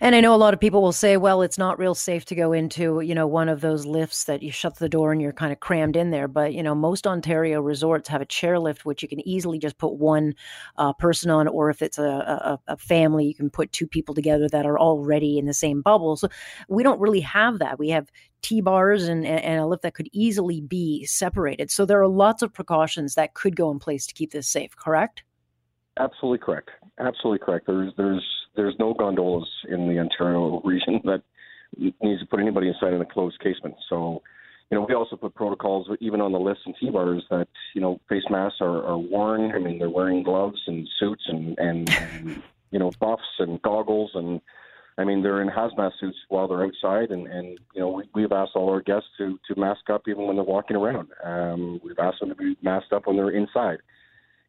And 0.00 0.14
I 0.14 0.20
know 0.20 0.34
a 0.34 0.36
lot 0.36 0.52
of 0.52 0.60
people 0.60 0.82
will 0.82 0.92
say, 0.92 1.16
well, 1.16 1.40
it's 1.40 1.56
not 1.56 1.78
real 1.78 1.94
safe 1.94 2.24
to 2.26 2.34
go 2.34 2.52
into, 2.52 3.00
you 3.00 3.14
know, 3.14 3.26
one 3.26 3.48
of 3.48 3.60
those 3.60 3.86
lifts 3.86 4.24
that 4.24 4.42
you 4.42 4.50
shut 4.50 4.78
the 4.78 4.88
door 4.88 5.12
and 5.12 5.22
you're 5.22 5.32
kind 5.32 5.52
of 5.52 5.60
crammed 5.60 5.96
in 5.96 6.10
there. 6.10 6.28
But, 6.28 6.52
you 6.52 6.62
know, 6.62 6.74
most 6.74 7.06
Ontario 7.06 7.60
resorts 7.60 8.08
have 8.08 8.20
a 8.20 8.26
chairlift, 8.26 8.80
which 8.80 9.02
you 9.02 9.08
can 9.08 9.26
easily 9.26 9.58
just 9.58 9.78
put 9.78 9.94
one 9.94 10.34
uh, 10.76 10.92
person 10.92 11.30
on, 11.30 11.48
or 11.48 11.70
if 11.70 11.80
it's 11.80 11.98
a, 11.98 12.02
a, 12.02 12.60
a, 12.68 12.76
family, 12.76 13.24
you 13.24 13.34
can 13.34 13.48
put 13.48 13.72
two 13.72 13.86
people 13.86 14.14
together 14.14 14.48
that 14.48 14.66
are 14.66 14.78
already 14.78 15.38
in 15.38 15.46
the 15.46 15.54
same 15.54 15.80
bubble. 15.80 16.16
So 16.16 16.28
we 16.68 16.82
don't 16.82 17.00
really 17.00 17.20
have 17.20 17.60
that. 17.60 17.78
We 17.78 17.88
have 17.90 18.10
T 18.42 18.60
bars 18.60 19.08
and, 19.08 19.24
and 19.24 19.60
a 19.60 19.66
lift 19.66 19.82
that 19.82 19.94
could 19.94 20.10
easily 20.12 20.60
be 20.60 21.06
separated. 21.06 21.70
So 21.70 21.86
there 21.86 22.02
are 22.02 22.08
lots 22.08 22.42
of 22.42 22.52
precautions 22.52 23.14
that 23.14 23.32
could 23.32 23.56
go 23.56 23.70
in 23.70 23.78
place 23.78 24.06
to 24.06 24.14
keep 24.14 24.32
this 24.32 24.48
safe, 24.48 24.76
correct? 24.76 25.24
Absolutely 25.98 26.38
correct. 26.38 26.70
Absolutely 26.98 27.44
correct. 27.44 27.66
There's 27.66 27.92
there's 27.96 28.24
there's 28.56 28.74
no 28.78 28.94
gondolas 28.94 29.48
in 29.68 29.88
the 29.88 29.98
Ontario 29.98 30.60
region 30.64 31.00
that 31.04 31.22
needs 31.76 32.20
to 32.20 32.26
put 32.26 32.40
anybody 32.40 32.68
inside 32.68 32.92
in 32.92 33.00
a 33.00 33.06
closed 33.06 33.38
casement. 33.40 33.74
So, 33.88 34.22
you 34.70 34.78
know, 34.78 34.86
we 34.88 34.94
also 34.94 35.16
put 35.16 35.34
protocols 35.34 35.88
even 36.00 36.20
on 36.20 36.32
the 36.32 36.38
lifts 36.38 36.62
and 36.66 36.74
T 36.80 36.90
bars 36.90 37.24
that 37.30 37.48
you 37.74 37.80
know 37.80 38.00
face 38.08 38.24
masks 38.28 38.58
are, 38.60 38.84
are 38.84 38.98
worn. 38.98 39.52
I 39.52 39.58
mean, 39.58 39.78
they're 39.78 39.90
wearing 39.90 40.22
gloves 40.22 40.60
and 40.66 40.88
suits 40.98 41.24
and 41.28 41.58
and, 41.58 41.88
and 41.90 42.42
you 42.70 42.78
know 42.78 42.90
buffs 42.98 43.22
and 43.38 43.62
goggles 43.62 44.10
and 44.14 44.40
I 44.98 45.04
mean 45.04 45.22
they're 45.22 45.42
in 45.42 45.48
hazmat 45.48 45.92
suits 46.00 46.18
while 46.28 46.48
they're 46.48 46.64
outside 46.64 47.10
and 47.10 47.28
and 47.28 47.58
you 47.72 47.80
know 47.80 47.88
we, 47.90 48.04
we've 48.14 48.32
asked 48.32 48.52
all 48.56 48.70
our 48.70 48.80
guests 48.80 49.08
to 49.18 49.38
to 49.46 49.60
mask 49.60 49.90
up 49.90 50.02
even 50.08 50.26
when 50.26 50.34
they're 50.34 50.44
walking 50.44 50.76
around. 50.76 51.08
Um, 51.22 51.80
we've 51.84 51.98
asked 52.00 52.18
them 52.18 52.30
to 52.30 52.34
be 52.34 52.56
masked 52.62 52.92
up 52.92 53.06
when 53.06 53.16
they're 53.16 53.30
inside. 53.30 53.78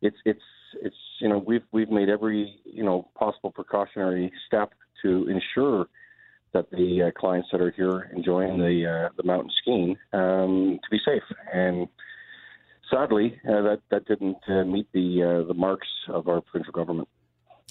It's 0.01 0.17
it's 0.25 0.41
it's 0.81 0.95
you 1.19 1.29
know 1.29 1.37
we've 1.37 1.63
we've 1.71 1.89
made 1.89 2.09
every 2.09 2.59
you 2.65 2.83
know 2.83 3.09
possible 3.17 3.51
precautionary 3.51 4.31
step 4.47 4.73
to 5.01 5.27
ensure 5.27 5.87
that 6.55 6.71
the 6.71 7.03
uh, 7.03 7.19
clients 7.19 7.49
that 7.51 7.61
are 7.61 7.71
here 7.71 8.09
enjoying 8.15 8.57
the 8.57 8.85
uh, 8.85 9.09
the 9.17 9.23
mountain 9.23 9.51
skiing 9.61 9.97
um, 10.13 10.79
to 10.83 10.89
be 10.89 10.99
safe. 11.05 11.23
And 11.53 11.87
sadly, 12.89 13.39
uh, 13.47 13.61
that 13.61 13.81
that 13.91 14.05
didn't 14.05 14.37
uh, 14.47 14.63
meet 14.63 14.87
the 14.93 15.41
uh, 15.43 15.47
the 15.47 15.53
marks 15.53 15.87
of 16.07 16.27
our 16.27 16.41
provincial 16.41 16.73
government. 16.73 17.07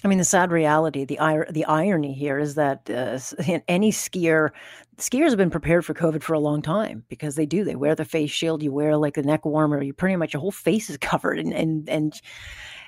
I 0.03 0.07
mean, 0.07 0.19
the 0.19 0.23
sad 0.23 0.51
reality, 0.51 1.03
the 1.03 1.17
the 1.49 1.65
irony 1.65 2.13
here 2.13 2.37
is 2.37 2.55
that 2.55 2.87
uh, 2.89 3.17
any 3.67 3.91
skier, 3.91 4.51
skiers 4.97 5.29
have 5.29 5.37
been 5.37 5.49
prepared 5.49 5.83
for 5.83 5.95
COVID 5.95 6.21
for 6.21 6.33
a 6.33 6.39
long 6.39 6.61
time 6.61 7.03
because 7.09 7.35
they 7.35 7.47
do. 7.47 7.63
They 7.63 7.75
wear 7.75 7.95
the 7.95 8.05
face 8.05 8.29
shield, 8.29 8.61
you 8.61 8.71
wear 8.71 8.97
like 8.97 9.15
the 9.15 9.23
neck 9.23 9.45
warmer, 9.45 9.81
you 9.81 9.93
pretty 9.93 10.15
much 10.15 10.33
your 10.33 10.41
whole 10.41 10.51
face 10.51 10.89
is 10.89 10.97
covered, 11.11 11.39
and 11.39 11.53
and 11.53 11.89
and 11.89 12.21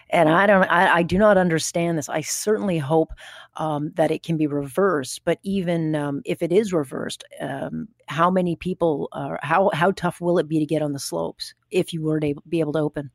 and 0.09 0.29
I 0.29 0.45
don't, 0.45 0.63
I, 0.63 0.97
I 0.97 1.03
do 1.03 1.17
not 1.17 1.37
understand 1.37 1.97
this. 1.97 2.09
I 2.09 2.21
certainly 2.21 2.77
hope 2.77 3.11
um, 3.55 3.91
that 3.95 4.11
it 4.11 4.23
can 4.23 4.37
be 4.37 4.47
reversed. 4.47 5.21
But 5.25 5.39
even 5.43 5.95
um, 5.95 6.21
if 6.25 6.41
it 6.41 6.51
is 6.51 6.73
reversed, 6.73 7.23
um, 7.41 7.87
how 8.07 8.29
many 8.29 8.55
people, 8.55 9.09
uh, 9.11 9.37
how 9.41 9.69
how 9.73 9.91
tough 9.91 10.21
will 10.21 10.39
it 10.39 10.47
be 10.47 10.59
to 10.59 10.65
get 10.65 10.81
on 10.81 10.93
the 10.93 10.99
slopes 10.99 11.53
if 11.71 11.93
you 11.93 12.01
were 12.01 12.19
to 12.19 12.35
be 12.47 12.59
able 12.59 12.73
to 12.73 12.79
open? 12.79 13.11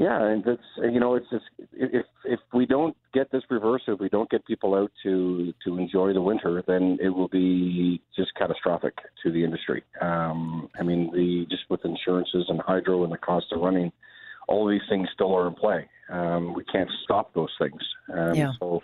Yeah, 0.00 0.24
and 0.28 0.42
that's 0.42 0.62
you 0.78 0.98
know, 0.98 1.14
it's 1.14 1.28
just 1.30 1.44
if 1.72 2.06
if 2.24 2.40
we 2.54 2.64
don't 2.64 2.96
get 3.12 3.30
this 3.30 3.42
reversed, 3.50 3.84
if 3.86 4.00
we 4.00 4.08
don't 4.08 4.30
get 4.30 4.46
people 4.46 4.74
out 4.74 4.90
to 5.02 5.52
to 5.64 5.76
enjoy 5.76 6.14
the 6.14 6.22
winter, 6.22 6.62
then 6.66 6.96
it 7.02 7.10
will 7.10 7.28
be 7.28 8.02
just 8.16 8.34
catastrophic 8.34 8.94
to 9.22 9.30
the 9.30 9.44
industry. 9.44 9.82
Um, 10.00 10.70
I 10.78 10.84
mean, 10.84 11.10
the 11.12 11.46
just 11.50 11.64
with 11.68 11.84
insurances 11.84 12.46
and 12.48 12.62
hydro 12.62 13.04
and 13.04 13.12
the 13.12 13.18
cost 13.18 13.46
of 13.52 13.60
running 13.60 13.92
all 14.50 14.66
these 14.66 14.86
things 14.88 15.08
still 15.14 15.32
are 15.34 15.46
in 15.46 15.54
play. 15.54 15.88
Um, 16.10 16.54
we 16.54 16.64
can't 16.64 16.90
stop 17.04 17.32
those 17.34 17.54
things. 17.62 17.82
Um, 18.12 18.34
yeah. 18.34 18.52
So, 18.58 18.82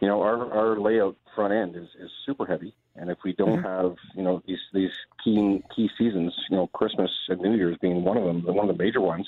you 0.00 0.08
know, 0.08 0.22
our, 0.22 0.50
our 0.52 0.80
layout 0.80 1.16
front 1.34 1.52
end 1.52 1.76
is, 1.76 1.88
is 2.00 2.10
super 2.26 2.46
heavy. 2.46 2.74
And 2.96 3.10
if 3.10 3.18
we 3.24 3.32
don't 3.34 3.62
Mm-hmm. 3.62 3.86
have, 3.86 3.96
you 4.16 4.22
know, 4.22 4.42
these 4.46 4.58
these 4.72 4.90
key 5.22 5.62
key 5.74 5.88
seasons, 5.98 6.34
you 6.50 6.56
know, 6.56 6.66
Christmas 6.68 7.10
and 7.28 7.40
New 7.40 7.54
Year's 7.54 7.78
being 7.80 8.04
one 8.04 8.16
of 8.16 8.24
them, 8.24 8.42
one 8.44 8.68
of 8.68 8.76
the 8.76 8.82
major 8.84 9.00
ones, 9.00 9.26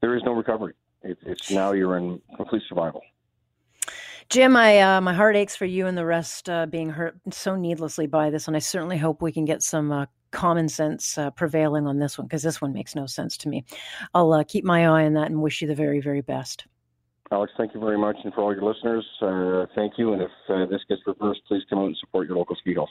there 0.00 0.16
is 0.16 0.22
no 0.24 0.32
recovery. 0.32 0.74
It, 1.02 1.18
it's 1.24 1.50
now 1.50 1.72
you're 1.72 1.96
in 1.96 2.20
complete 2.36 2.62
survival. 2.68 3.02
Jim, 4.28 4.56
I 4.56 4.80
uh, 4.80 5.00
my 5.00 5.12
heart 5.12 5.36
aches 5.36 5.56
for 5.56 5.66
you 5.66 5.86
and 5.86 5.96
the 5.96 6.04
rest 6.04 6.48
uh, 6.48 6.66
being 6.66 6.90
hurt 6.90 7.16
so 7.30 7.56
needlessly 7.56 8.06
by 8.06 8.30
this, 8.30 8.46
and 8.46 8.56
I 8.56 8.60
certainly 8.60 8.98
hope 8.98 9.22
we 9.22 9.32
can 9.32 9.44
get 9.44 9.62
some 9.62 9.92
uh, 9.92 10.06
common 10.30 10.68
sense 10.68 11.16
uh, 11.16 11.30
prevailing 11.30 11.86
on 11.86 11.98
this 11.98 12.18
one 12.18 12.26
because 12.26 12.42
this 12.42 12.60
one 12.60 12.72
makes 12.72 12.94
no 12.94 13.06
sense 13.06 13.36
to 13.38 13.48
me. 13.48 13.64
I'll 14.14 14.32
uh, 14.32 14.44
keep 14.44 14.64
my 14.64 14.86
eye 14.86 15.06
on 15.06 15.14
that 15.14 15.30
and 15.30 15.42
wish 15.42 15.62
you 15.62 15.68
the 15.68 15.74
very, 15.74 16.00
very 16.00 16.20
best. 16.20 16.66
Alex, 17.30 17.52
thank 17.56 17.74
you 17.74 17.80
very 17.80 17.98
much, 17.98 18.16
and 18.22 18.34
for 18.34 18.42
all 18.42 18.54
your 18.54 18.62
listeners, 18.62 19.06
uh, 19.22 19.66
thank 19.74 19.94
you. 19.96 20.12
And 20.12 20.22
if 20.22 20.30
uh, 20.48 20.66
this 20.66 20.82
gets 20.88 21.00
reversed, 21.06 21.40
please 21.48 21.62
come 21.70 21.78
out 21.78 21.86
and 21.86 21.96
support 21.96 22.28
your 22.28 22.36
local 22.36 22.56
ski 22.56 22.74
golf. 22.74 22.90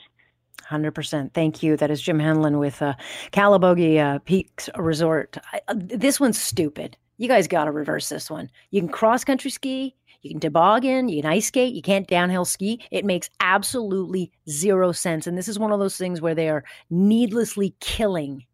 Hundred 0.62 0.92
percent. 0.92 1.34
Thank 1.34 1.62
you. 1.62 1.76
That 1.76 1.90
is 1.90 2.00
Jim 2.00 2.18
Hanlon 2.18 2.58
with 2.58 2.80
uh, 2.80 2.94
Calabogie 3.32 3.98
uh, 3.98 4.18
Peaks 4.20 4.70
Resort. 4.76 5.36
I, 5.52 5.60
uh, 5.68 5.74
this 5.76 6.18
one's 6.18 6.40
stupid. 6.40 6.96
You 7.16 7.28
guys 7.28 7.46
got 7.46 7.66
to 7.66 7.70
reverse 7.70 8.08
this 8.08 8.30
one. 8.30 8.50
You 8.70 8.80
can 8.80 8.88
cross 8.88 9.24
country 9.24 9.50
ski, 9.50 9.94
you 10.24 10.30
can 10.30 10.40
toboggan, 10.40 11.08
you 11.08 11.22
can 11.22 11.30
ice 11.30 11.46
skate, 11.46 11.74
you 11.74 11.82
can't 11.82 12.06
downhill 12.06 12.44
ski. 12.44 12.80
It 12.90 13.04
makes 13.04 13.30
absolutely 13.40 14.32
zero 14.48 14.92
sense. 14.92 15.26
And 15.26 15.36
this 15.36 15.48
is 15.48 15.58
one 15.58 15.72
of 15.72 15.80
those 15.80 15.96
things 15.96 16.20
where 16.20 16.34
they 16.34 16.48
are 16.48 16.64
needlessly 16.90 17.74
killing 17.80 18.44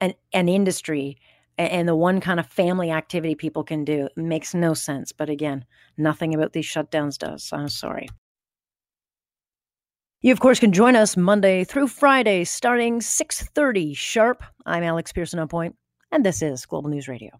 an 0.00 0.14
an 0.32 0.48
industry 0.48 1.18
and 1.58 1.86
the 1.86 1.94
one 1.94 2.20
kind 2.20 2.40
of 2.40 2.46
family 2.46 2.90
activity 2.90 3.34
people 3.34 3.62
can 3.62 3.84
do. 3.84 4.08
It 4.16 4.22
makes 4.22 4.54
no 4.54 4.72
sense. 4.72 5.12
But 5.12 5.28
again, 5.28 5.64
nothing 5.98 6.34
about 6.34 6.54
these 6.54 6.64
shutdowns 6.64 7.18
does. 7.18 7.50
I'm 7.52 7.68
sorry. 7.68 8.08
You, 10.22 10.32
of 10.32 10.40
course, 10.40 10.58
can 10.58 10.72
join 10.72 10.96
us 10.96 11.16
Monday 11.16 11.64
through 11.64 11.88
Friday 11.88 12.44
starting 12.44 13.00
6.30 13.00 13.96
sharp. 13.96 14.42
I'm 14.66 14.82
Alex 14.82 15.12
Pearson 15.12 15.38
on 15.38 15.48
point, 15.48 15.76
and 16.12 16.24
this 16.24 16.42
is 16.42 16.66
Global 16.66 16.90
News 16.90 17.08
Radio. 17.08 17.30